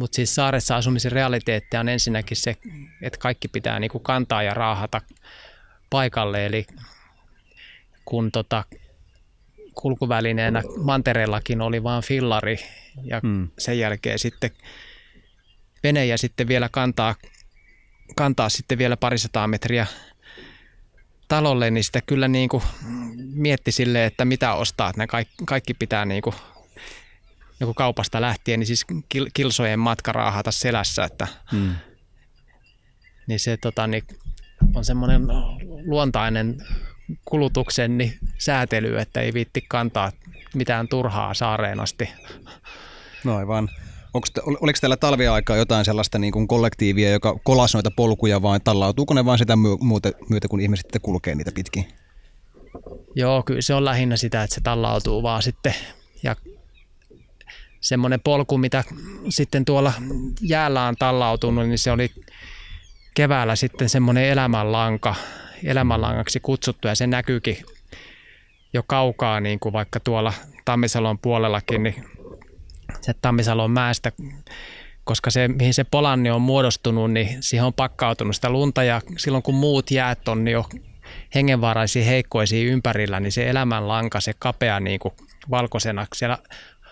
[0.00, 2.56] mutta siis saaressa asumisen realiteetti on ensinnäkin se,
[3.02, 5.00] että kaikki pitää niinku kantaa ja raahata
[5.90, 6.46] paikalle.
[6.46, 6.66] Eli
[8.04, 8.64] kun tota,
[9.74, 12.56] kulkuvälineenä mantereellakin oli vain fillari
[13.04, 13.48] ja hmm.
[13.58, 14.50] sen jälkeen sitten
[15.82, 17.14] vene ja sitten vielä kantaa,
[18.16, 19.86] kantaa sitten vielä parisataa metriä
[21.28, 22.62] talolle, niin sitä kyllä niin kuin
[23.34, 26.34] mietti silleen, että mitä ostaa, että ne kaikki, kaikki pitää niin kuin
[27.60, 28.86] joku kaupasta lähtien, niin siis
[29.34, 31.74] kilsojen matka raahata selässä, että hmm.
[33.26, 34.04] niin se tota, niin
[34.74, 35.22] on semmoinen
[35.84, 36.56] luontainen
[37.24, 40.12] kulutuksen niin säätely, että ei viitti kantaa
[40.54, 42.08] mitään turhaa saareen asti.
[43.24, 43.68] No aivan.
[44.14, 44.26] Onko,
[44.60, 49.24] oliko teillä talviaikaa jotain sellaista niin kuin kollektiivia, joka kolasi noita polkuja vai tallautuuko ne
[49.24, 51.88] vain sitä myötä, myötä, kun ihmiset sitten kulkee niitä pitkin?
[53.14, 55.74] Joo, kyllä se on lähinnä sitä, että se tallautuu vaan sitten
[56.22, 56.36] ja
[57.80, 58.84] semmoinen polku, mitä
[59.28, 59.92] sitten tuolla
[60.40, 62.10] jäällä on tallautunut, niin se oli
[63.14, 65.14] keväällä sitten semmoinen elämänlanka,
[65.64, 67.56] elämänlangaksi kutsuttu ja se näkyykin
[68.72, 70.32] jo kaukaa, niin kuin vaikka tuolla
[70.64, 72.04] Tammisalon puolellakin, niin
[73.00, 74.12] se Tammisalon mäestä,
[75.04, 79.42] koska se, mihin se polanni on muodostunut, niin siihen on pakkautunut sitä lunta ja silloin
[79.42, 80.64] kun muut jäät on jo
[81.34, 85.14] hengenvaraisia heikkoisia ympärillä, niin se elämänlanka, se kapea niin kuin
[85.50, 86.38] valkoisena siellä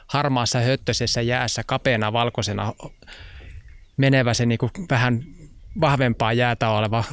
[0.06, 2.72] harmaassa höttöisessä jäässä kapeana valkoisena
[3.96, 5.22] menevä se niin kuin vähän
[5.80, 7.04] vahvempaa jäätä oleva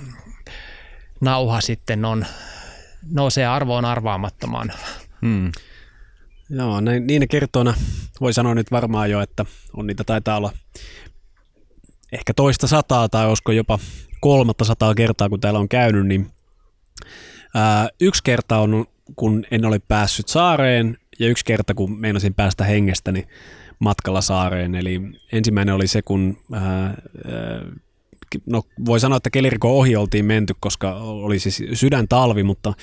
[1.21, 2.25] nauha sitten on,
[3.11, 4.71] nousee arvoon arvaamattomaan.
[5.21, 5.51] Hmm.
[6.49, 7.73] Joo, näin, niin kertona
[8.21, 10.53] voi sanoa nyt varmaan jo, että on niitä taitaa olla
[12.11, 13.79] ehkä toista sataa tai olisiko jopa
[14.21, 16.31] kolmatta sataa kertaa, kun täällä on käynyt, niin
[17.55, 18.85] ää, yksi kerta on,
[19.15, 23.27] kun en ole päässyt saareen ja yksi kerta, kun meinasin päästä hengestäni
[23.79, 24.75] matkalla saareen.
[24.75, 25.01] Eli
[25.31, 26.93] ensimmäinen oli se, kun ää,
[28.45, 32.73] no voi sanoa, että keliriko ohi oltiin menty, koska oli siis sydän talvi, mutta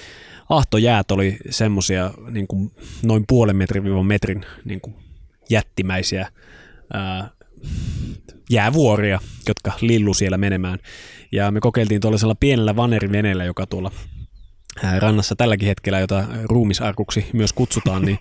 [0.48, 2.70] ahtojäät oli semmoisia niin kuin
[3.02, 4.94] noin puolen metrin viiva metrin niin kuin
[5.50, 6.28] jättimäisiä
[6.92, 7.30] ää,
[8.50, 10.78] jäävuoria, jotka lillu siellä menemään.
[11.32, 13.90] Ja me kokeiltiin tuollaisella pienellä vaneriveneellä, joka tuolla
[14.98, 18.18] rannassa tälläkin hetkellä, jota ruumisarkuksi myös kutsutaan, niin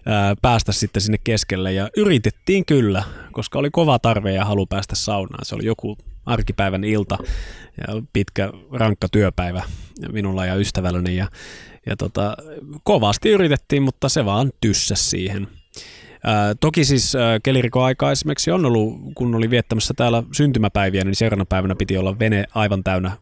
[0.42, 1.72] päästä sitten sinne keskelle.
[1.72, 3.02] Ja yritettiin kyllä,
[3.32, 5.44] koska oli kova tarve ja halu päästä saunaan.
[5.44, 5.96] Se oli joku
[6.26, 7.18] arkipäivän ilta
[7.78, 9.62] ja pitkä rankka työpäivä
[10.12, 11.16] minulla ja ystävälläni.
[11.16, 11.28] Ja,
[11.86, 12.36] ja tota,
[12.82, 15.48] kovasti yritettiin, mutta se vaan tyssä siihen.
[16.26, 21.44] Ää, toki siis ää, kelirikoaika esimerkiksi on ollut, kun oli viettämässä täällä syntymäpäiviä, niin seuraavana
[21.44, 23.12] päivänä piti olla vene aivan täynnä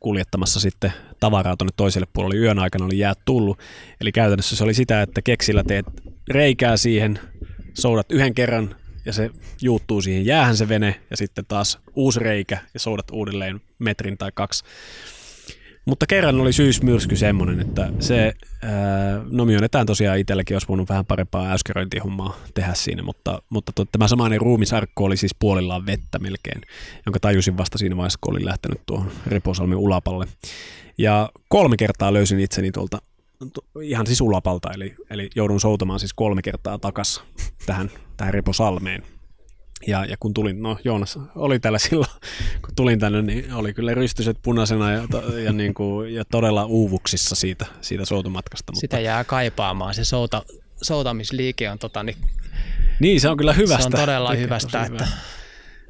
[0.00, 2.36] kuljettamassa sitten tavaraa tuonne toiselle puolelle.
[2.36, 3.58] Yön aikana oli jäät tullut.
[4.00, 5.86] Eli käytännössä se oli sitä, että keksillä teet
[6.30, 7.18] reikää siihen,
[7.74, 8.74] soudat yhden kerran
[9.04, 9.30] ja se
[9.62, 14.30] juuttuu siihen jäähän se vene ja sitten taas uusi reikä ja soudat uudelleen metrin tai
[14.34, 14.64] kaksi
[15.84, 18.32] mutta kerran oli syysmyrsky semmoinen, että se,
[18.62, 18.70] ää,
[19.30, 24.08] no myönnetään tosiaan itselläkin olisi voinut vähän parempaa äskäröintihommaa tehdä siinä, mutta, mutta to, tämä
[24.08, 26.60] samainen ruumisarkku oli siis puolillaan vettä melkein,
[27.06, 30.26] jonka tajusin vasta siinä vaiheessa, kun olin lähtenyt tuohon Reposalmen ulapalle.
[30.98, 32.98] Ja kolme kertaa löysin itseni tuolta
[33.82, 37.24] ihan siis ulapalta, eli, eli joudun soutamaan siis kolme kertaa takas
[37.66, 37.90] tähän,
[38.22, 39.02] tähän Reposalmeen.
[39.86, 42.10] Ja, ja kun tulin, no Joonas oli täällä silloin,
[42.64, 45.02] kun tulin tänne, niin oli kyllä rystyset punaisena ja,
[45.44, 48.72] ja, niin kuin, ja todella uuvuksissa siitä, siitä soutumatkasta.
[48.72, 48.80] Mutta...
[48.80, 49.94] Sitä jää kaipaamaan.
[49.94, 50.42] Se souta,
[50.82, 52.16] soutamisliike on tota, niin
[53.00, 53.82] Niin, se on kyllä hyvästä.
[53.82, 55.18] Se on todella Tekee hyvästä, tosi että hyvää.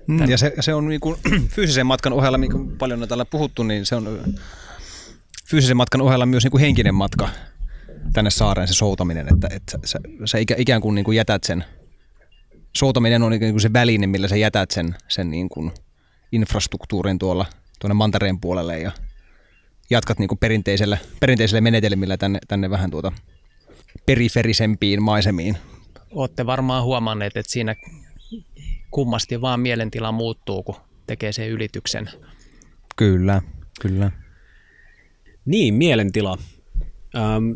[0.07, 1.17] Mm, ja se, se on niin kuin,
[1.55, 4.35] fyysisen matkan ohella, niin kuin paljon on täällä puhuttu, niin se on
[5.51, 7.29] fyysisen matkan ohella myös niin kuin henkinen matka
[8.13, 11.65] tänne saareen se soutaminen, että, että sä, sä ikä, ikään kuin, niin kuin jätät sen,
[12.77, 15.73] soutaminen on niin kuin se väline, millä sä jätät sen, sen niin kuin
[16.33, 17.47] infrastruktuurin tuolla
[17.81, 18.93] tuonne mantereen puolelle ja
[19.91, 23.13] jatkat niin kuin perinteisellä, perinteisellä menetelmillä tänne, tänne vähän tuota
[24.07, 25.57] periferisempiin maisemiin.
[26.11, 27.77] olette varmaan huomanneet, että siinä
[28.91, 30.75] kummasti vaan mielentila muuttuu, kun
[31.07, 32.11] tekee sen ylityksen.
[32.97, 33.43] Kyllä,
[33.81, 34.11] kyllä.
[35.45, 36.39] Niin, mielentila.
[37.17, 37.51] Ähm,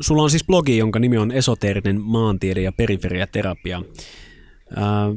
[0.00, 3.82] sulla on siis blogi, jonka nimi on Esoteerinen maantiede ja periferiaterapia.
[4.76, 5.16] Ähm,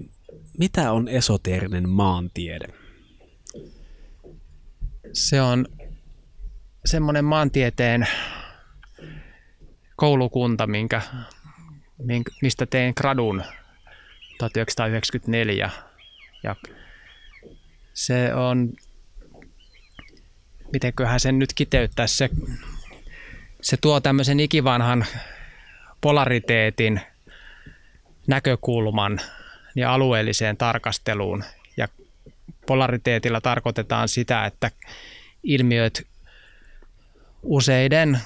[0.58, 2.68] mitä on esoteerinen maantiede?
[5.14, 5.68] Se on
[6.86, 8.08] semmoinen maantieteen
[9.96, 11.02] koulukunta, minkä,
[12.04, 13.44] minkä, mistä tein gradun
[14.38, 15.70] 1994.
[16.44, 16.56] Ja
[17.94, 18.74] se on,
[20.74, 22.30] mitenköhän sen nyt kiteyttäisi, se,
[23.62, 25.06] se tuo tämmöisen ikivanhan
[26.02, 27.02] polariteetin
[28.28, 29.20] näkökulman
[29.76, 31.44] ja alueelliseen tarkasteluun.
[31.78, 31.88] Ja
[32.68, 34.72] polariteetilla tarkoitetaan sitä, että
[35.44, 36.08] ilmiöt
[37.44, 38.20] useiden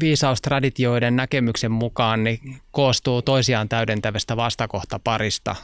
[0.00, 5.56] viisaustraditioiden näkemyksen mukaan niin koostuu toisiaan täydentävästä vastakohtaparista.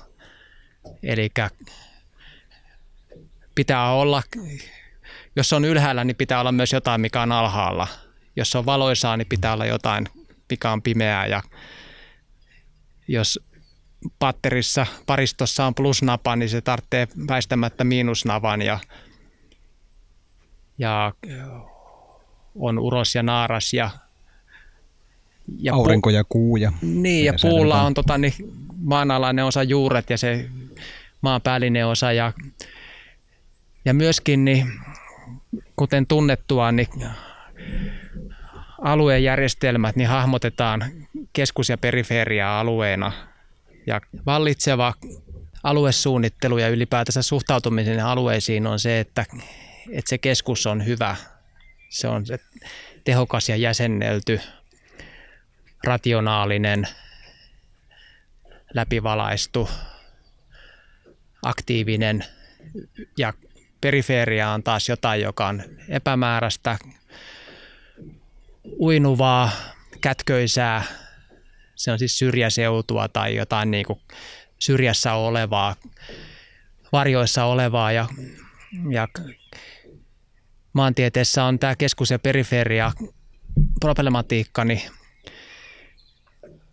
[1.03, 1.31] Eli
[3.55, 4.23] pitää olla,
[5.37, 7.89] jos on ylhäällä, niin pitää olla myös jotain, mikä on alhaalla.
[8.37, 10.09] Jos on valoisaa, niin pitää olla jotain,
[10.51, 11.27] mikä on pimeää.
[11.27, 11.43] Ja
[13.09, 13.41] jos
[14.19, 18.79] patterissa, paristossa on plusnapa, niin se tarvitsee väistämättä miinusnavan ja,
[20.79, 21.13] ja
[22.55, 23.91] on uros ja naaras ja,
[25.59, 26.57] ja aurinko ja kuu.
[26.57, 28.33] Ja niin, ja puulla on tota, niin,
[28.77, 30.49] maanalainen osa juuret ja se
[31.21, 32.33] maanpäällinen osa ja,
[33.85, 34.73] ja myöskin, niin,
[35.77, 36.89] kuten tunnettua, niin
[38.83, 40.93] aluejärjestelmät niin hahmotetaan
[41.33, 43.13] keskus- ja periferia-alueena
[43.87, 44.95] ja vallitseva
[45.63, 49.25] aluesuunnittelu ja ylipäätänsä suhtautumisen alueisiin on se, että,
[49.91, 51.17] että se keskus on hyvä.
[51.89, 52.39] Se on se
[53.05, 54.41] tehokas ja jäsennelty,
[55.85, 56.89] rationaalinen,
[58.75, 59.71] läpivalaistu,
[61.43, 62.25] aktiivinen
[63.19, 63.33] ja
[63.81, 66.79] periferia on taas jotain, joka on epämääräistä,
[68.79, 69.51] uinuvaa,
[70.01, 70.83] kätköisää,
[71.77, 74.01] se on siis syrjäseutua tai jotain niin kuin
[74.59, 75.77] syrjässä olevaa,
[76.93, 78.07] varjoissa olevaa ja,
[78.91, 79.09] ja
[80.73, 82.93] maantieteessä on tämä keskus- ja periferia
[83.81, 84.83] problematiikka, niin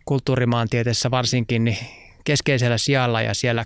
[0.04, 1.78] kulttuurimaantieteessä varsinkin niin
[2.24, 3.64] keskeisellä sijalla ja siellä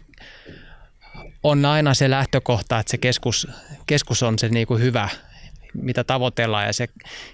[1.43, 3.49] on aina se lähtökohta, että se keskus,
[3.87, 5.09] keskus on se niin kuin hyvä,
[5.75, 6.89] mitä tavoitellaan ja se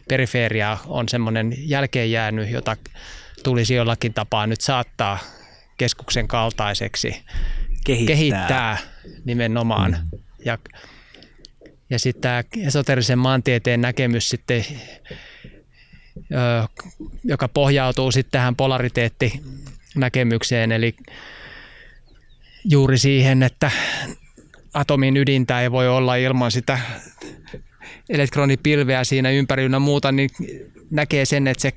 [0.08, 2.76] periferia on semmoinen jälkeen jäänyt, jota
[3.42, 5.18] tulisi jollakin tapaa nyt saattaa
[5.76, 7.22] keskuksen kaltaiseksi,
[7.84, 8.78] Kehittää, kehittää
[9.24, 9.90] nimenomaan.
[9.90, 9.98] Mm.
[10.44, 10.58] Ja,
[11.90, 14.64] ja sitten tämä esoterisen maantieteen näkemys sitten,
[17.24, 20.96] joka pohjautuu sitten tähän polariteettinäkemykseen, eli
[22.64, 23.70] juuri siihen, että
[24.74, 26.78] atomin ydintä ei voi olla ilman sitä
[28.08, 30.30] elektronipilveä siinä ympärillä muuta, niin
[30.90, 31.72] näkee sen, että se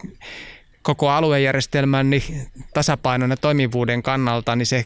[0.85, 4.85] koko aluejärjestelmän niin tasapainon ja toimivuuden kannalta, niin se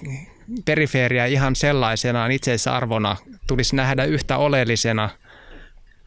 [0.66, 5.10] periferia ihan sellaisenaan itseisarvona tulisi nähdä yhtä oleellisena,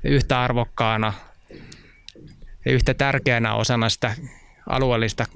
[0.05, 1.13] yhtä arvokkaana
[2.65, 4.15] ja yhtä tärkeänä osana sitä
[4.69, 5.27] alueellista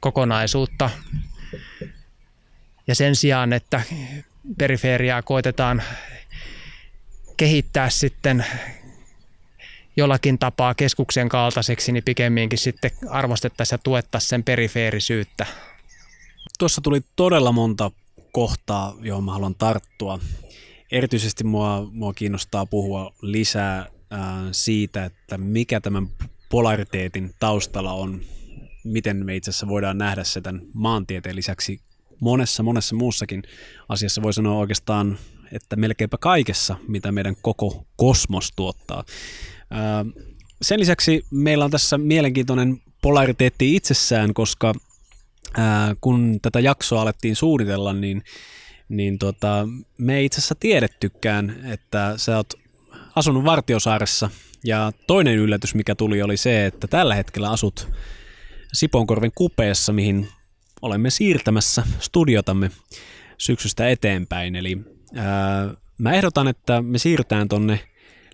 [0.00, 0.90] kokonaisuutta.
[2.86, 3.80] Ja sen sijaan, että
[4.58, 5.82] periferiaa koitetaan
[7.36, 8.46] kehittää sitten
[9.98, 15.46] jollakin tapaa keskuksen kaltaiseksi, niin pikemminkin sitten arvostettaisiin ja tuettaisiin sen perifeerisyyttä.
[16.58, 17.90] Tuossa tuli todella monta
[18.32, 20.18] kohtaa, johon mä haluan tarttua.
[20.92, 26.08] Erityisesti mua, mua kiinnostaa puhua lisää ää, siitä, että mikä tämän
[26.48, 28.20] polariteetin taustalla on,
[28.84, 31.80] miten me itse asiassa voidaan nähdä se tämän maantieteen lisäksi
[32.20, 33.42] monessa, monessa muussakin
[33.88, 34.22] asiassa.
[34.22, 35.18] Voi sanoa oikeastaan,
[35.52, 39.04] että melkeinpä kaikessa, mitä meidän koko kosmos tuottaa.
[40.62, 44.74] Sen lisäksi meillä on tässä mielenkiintoinen polariteetti itsessään, koska
[46.00, 48.24] kun tätä jaksoa alettiin suunnitella, niin,
[48.88, 52.54] niin tota, me ei itse asiassa tiedettykään, että sä oot
[53.16, 54.30] asunut Vartiosaaressa
[54.64, 57.88] ja toinen yllätys, mikä tuli, oli se, että tällä hetkellä asut
[58.72, 60.28] Siponkorven kupeessa, mihin
[60.82, 62.70] olemme siirtämässä studiotamme
[63.38, 64.56] syksystä eteenpäin.
[64.56, 64.78] Eli
[65.14, 67.80] ää, mä ehdotan, että me siirrytään tonne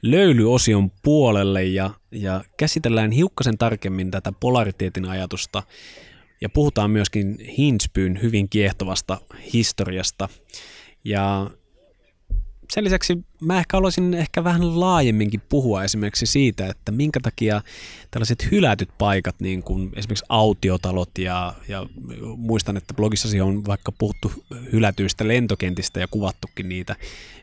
[0.05, 5.63] löylyosion puolelle ja, ja käsitellään hiukkasen tarkemmin tätä polariteetin ajatusta
[6.41, 9.21] ja puhutaan myöskin Hinspyn hyvin kiehtovasta
[9.53, 10.29] historiasta.
[11.05, 11.51] Ja
[12.73, 17.63] sen lisäksi mä ehkä haluaisin ehkä vähän laajemminkin puhua esimerkiksi siitä, että minkä takia
[18.11, 21.87] tällaiset hylätyt paikat, niin kuin esimerkiksi autiotalot ja, ja
[22.37, 24.33] muistan, että blogissasi on vaikka puhuttu
[24.73, 26.97] hylätyistä lentokentistä ja kuvattukin niitä,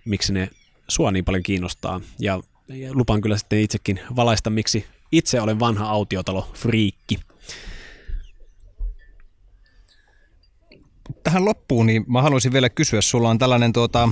[0.06, 0.50] miksi ne
[0.88, 2.02] sua niin paljon kiinnostaa.
[2.20, 2.42] Ja,
[2.74, 7.20] ja lupaan kyllä sitten itsekin valaista, miksi itse olen vanha autiotalo friikki.
[11.24, 14.10] Tähän loppuun niin mä haluaisin vielä kysyä, sulla on tällainen tuota,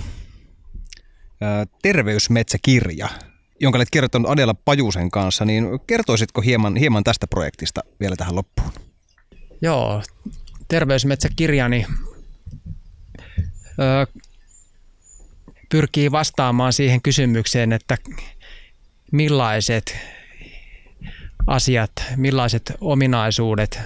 [1.82, 3.10] terveysmetsäkirja,
[3.60, 8.72] jonka olet kirjoittanut Adela Pajusen kanssa, niin kertoisitko hieman, hieman tästä projektista vielä tähän loppuun?
[9.62, 10.04] Joo,
[10.68, 11.86] terveysmetsäkirjani
[13.80, 14.22] ö,
[15.70, 17.98] pyrkii vastaamaan siihen kysymykseen, että
[19.12, 19.98] millaiset
[21.48, 23.80] asiat, millaiset ominaisuudet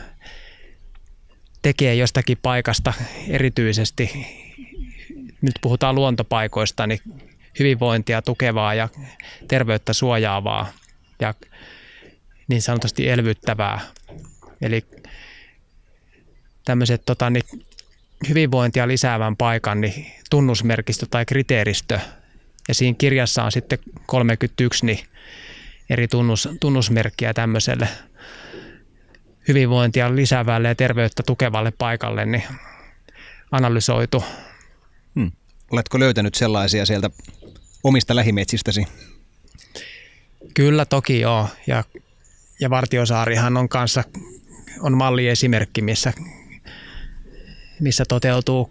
[1.62, 2.94] tekee jostakin paikasta
[3.28, 4.28] erityisesti,
[5.42, 7.00] nyt puhutaan luontopaikoista, niin
[7.60, 8.90] hyvinvointia tukevaa ja
[9.48, 10.72] terveyttä suojaavaa
[11.20, 11.34] ja
[12.48, 13.80] niin sanotusti elvyttävää.
[14.62, 14.86] Eli
[16.66, 17.44] tämmöiset tota, niin
[18.30, 22.00] hyvinvointia lisäävän paikan niin tunnusmerkistö tai kriteeristö.
[22.68, 25.00] Ja siinä kirjassa on sitten 31 niin
[25.90, 27.88] eri tunnus, tunnusmerkkiä tämmöiselle
[29.48, 32.44] hyvinvointia lisäävälle ja terveyttä tukevalle paikalle niin
[33.52, 34.24] analysoitu.
[35.16, 35.32] Hmm.
[35.72, 37.10] Oletko löytänyt sellaisia sieltä
[37.84, 38.88] omista lähimetsistäsi?
[40.54, 41.48] Kyllä toki joo.
[41.68, 41.84] Ja,
[42.60, 44.04] ja Vartiosaarihan on kanssa
[44.80, 46.14] on malliesimerkki, missä,
[47.80, 48.70] missä toteutuu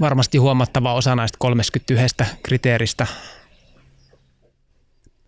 [0.00, 3.06] varmasti huomattava osa näistä 31 kriteeristä.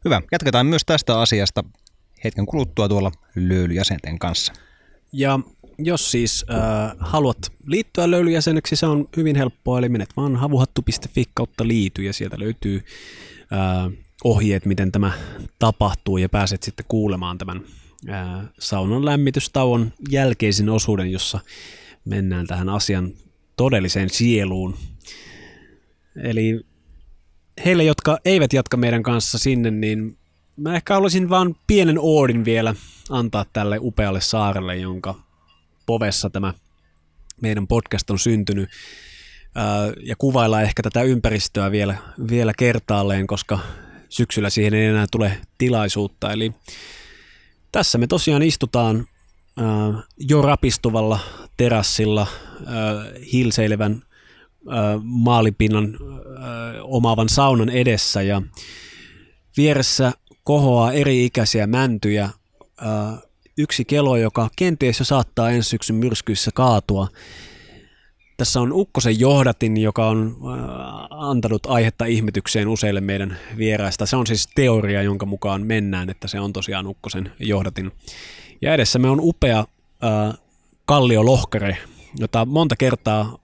[0.05, 0.23] Hyvä.
[0.33, 1.65] Jatketaan myös tästä asiasta
[2.25, 4.53] hetken kuluttua tuolla löylyjäsenten kanssa.
[5.13, 5.41] Ja
[5.79, 11.69] jos siis äh, haluat liittyä löylyjäseneksi, se on hyvin helppoa, eli menet vaan havuhattu.fi kautta
[11.69, 12.85] liity ja sieltä löytyy
[13.53, 13.93] äh,
[14.25, 15.13] ohjeet, miten tämä
[15.59, 17.63] tapahtuu ja pääset sitten kuulemaan tämän
[18.11, 21.41] äh, saunan lämmitystauon jälkeisen osuuden, jossa
[22.05, 23.13] mennään tähän asian
[23.59, 24.77] todelliseen sieluun.
[26.23, 26.61] Eli
[27.65, 30.19] heille, jotka eivät jatka meidän kanssa sinne, niin
[30.57, 32.75] mä ehkä haluaisin vaan pienen oodin vielä
[33.11, 35.15] antaa tälle upealle saarelle, jonka
[35.87, 36.55] povessa tämä
[37.43, 38.69] meidän podcast on syntynyt
[40.03, 41.97] ja kuvailla ehkä tätä ympäristöä vielä,
[42.31, 43.59] vielä kertaalleen, koska
[44.09, 46.33] syksyllä siihen ei enää tule tilaisuutta.
[46.33, 46.53] Eli
[47.73, 49.07] tässä me tosiaan istutaan
[50.19, 51.19] jo rapistuvalla
[51.57, 52.27] terassilla
[53.33, 54.03] hilseilevän
[55.03, 55.99] maalipinnan
[56.83, 58.43] omaavan saunan edessä ja
[59.57, 60.13] vieressä
[60.45, 62.31] kohoaa eri-ikäisiä mäntyjä
[63.59, 67.09] yksi kelo, joka kenties jo saattaa ensi syksyn myrskyissä kaatua.
[68.37, 70.37] Tässä on Ukkosen johdatin, joka on
[71.11, 74.07] antanut aihetta ihmetykseen useille meidän vieraista.
[74.07, 77.93] Se on siis teoria, jonka mukaan mennään, että se on tosiaan Ukkosen johdatin.
[78.63, 80.39] Ja edessämme on upea äh,
[80.85, 81.79] kalliolohkare,
[82.19, 83.39] jota monta kertaa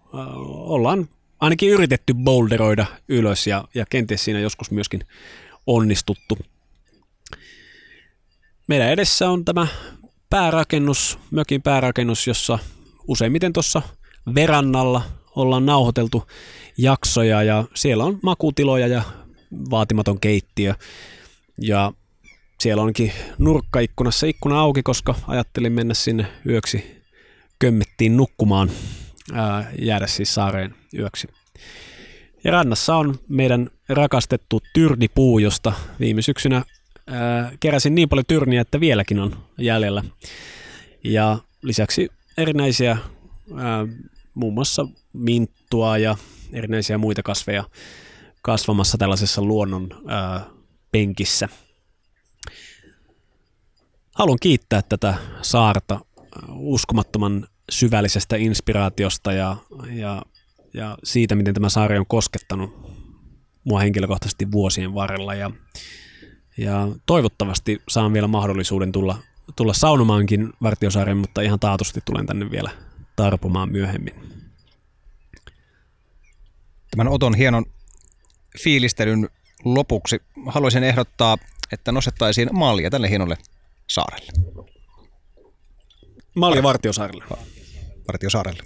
[0.48, 1.08] ollaan
[1.40, 5.00] ainakin yritetty boulderoida ylös ja, ja kenties siinä joskus myöskin
[5.66, 6.38] onnistuttu.
[8.66, 9.66] Meidän edessä on tämä
[10.30, 12.58] päärakennus, mökin päärakennus, jossa
[13.08, 13.82] useimmiten tuossa
[14.34, 15.02] verannalla
[15.36, 16.26] ollaan nauhoiteltu
[16.78, 19.02] jaksoja ja siellä on makutiloja ja
[19.70, 20.74] vaatimaton keittiö.
[21.60, 21.92] Ja
[22.60, 27.04] siellä onkin nurkkaikkunassa ikkuna auki, koska ajattelin mennä sinne yöksi
[27.58, 28.70] kömmettiin nukkumaan,
[29.32, 31.28] ää, jäädä siis saareen yöksi.
[32.44, 36.64] Ja rannassa on meidän rakastettu tyrdipuu, josta viime syksynä
[37.60, 40.04] keräsin niin paljon tyrniä, että vieläkin on jäljellä.
[41.04, 42.98] Ja lisäksi erinäisiä,
[43.56, 43.86] ää,
[44.34, 46.16] muun muassa minttua ja
[46.52, 47.64] erinäisiä muita kasveja
[48.42, 50.44] kasvamassa tällaisessa luonnon ää,
[50.92, 51.48] penkissä.
[54.14, 56.00] Haluan kiittää tätä saarta
[56.52, 59.56] uskomattoman syvällisestä inspiraatiosta ja,
[59.90, 60.22] ja,
[60.74, 62.90] ja siitä, miten tämä saari on koskettanut
[63.64, 65.34] mua henkilökohtaisesti vuosien varrella.
[65.34, 65.50] Ja
[66.56, 69.18] ja toivottavasti saan vielä mahdollisuuden tulla,
[69.56, 72.70] tulla saunomaankin Vartiosaaren, mutta ihan taatusti tulen tänne vielä
[73.16, 74.14] tarpomaan myöhemmin.
[76.90, 77.64] Tämän Oton hienon
[78.62, 79.28] fiilistelyn
[79.64, 81.36] lopuksi haluaisin ehdottaa,
[81.72, 83.36] että nostettaisiin mallia tälle hienolle
[83.90, 84.32] saarelle.
[86.36, 87.24] Malja Vartiosaarelle.
[88.06, 88.62] Partiosaarelle.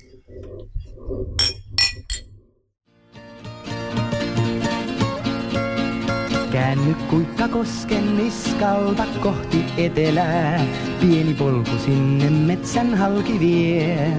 [6.53, 6.97] Käänny
[7.53, 10.67] kosken niskalta kohti etelää.
[11.01, 14.13] Pieni polku sinne metsän halki vie.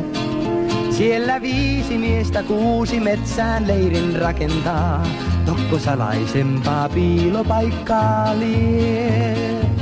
[0.91, 5.08] Siellä viisi miestä kuusi metsään leirin rakentaa.
[5.45, 9.78] Tokko salaisempaa piilopaikkaa lie.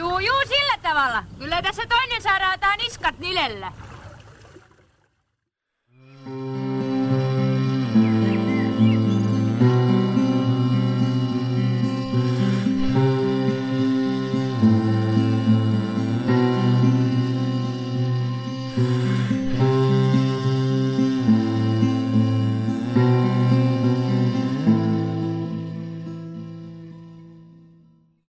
[0.00, 1.24] Juu, juu, sillä tavalla.
[1.38, 3.72] Kyllä tässä toinen saadaan niskat nilellä.
[6.26, 6.69] Mm.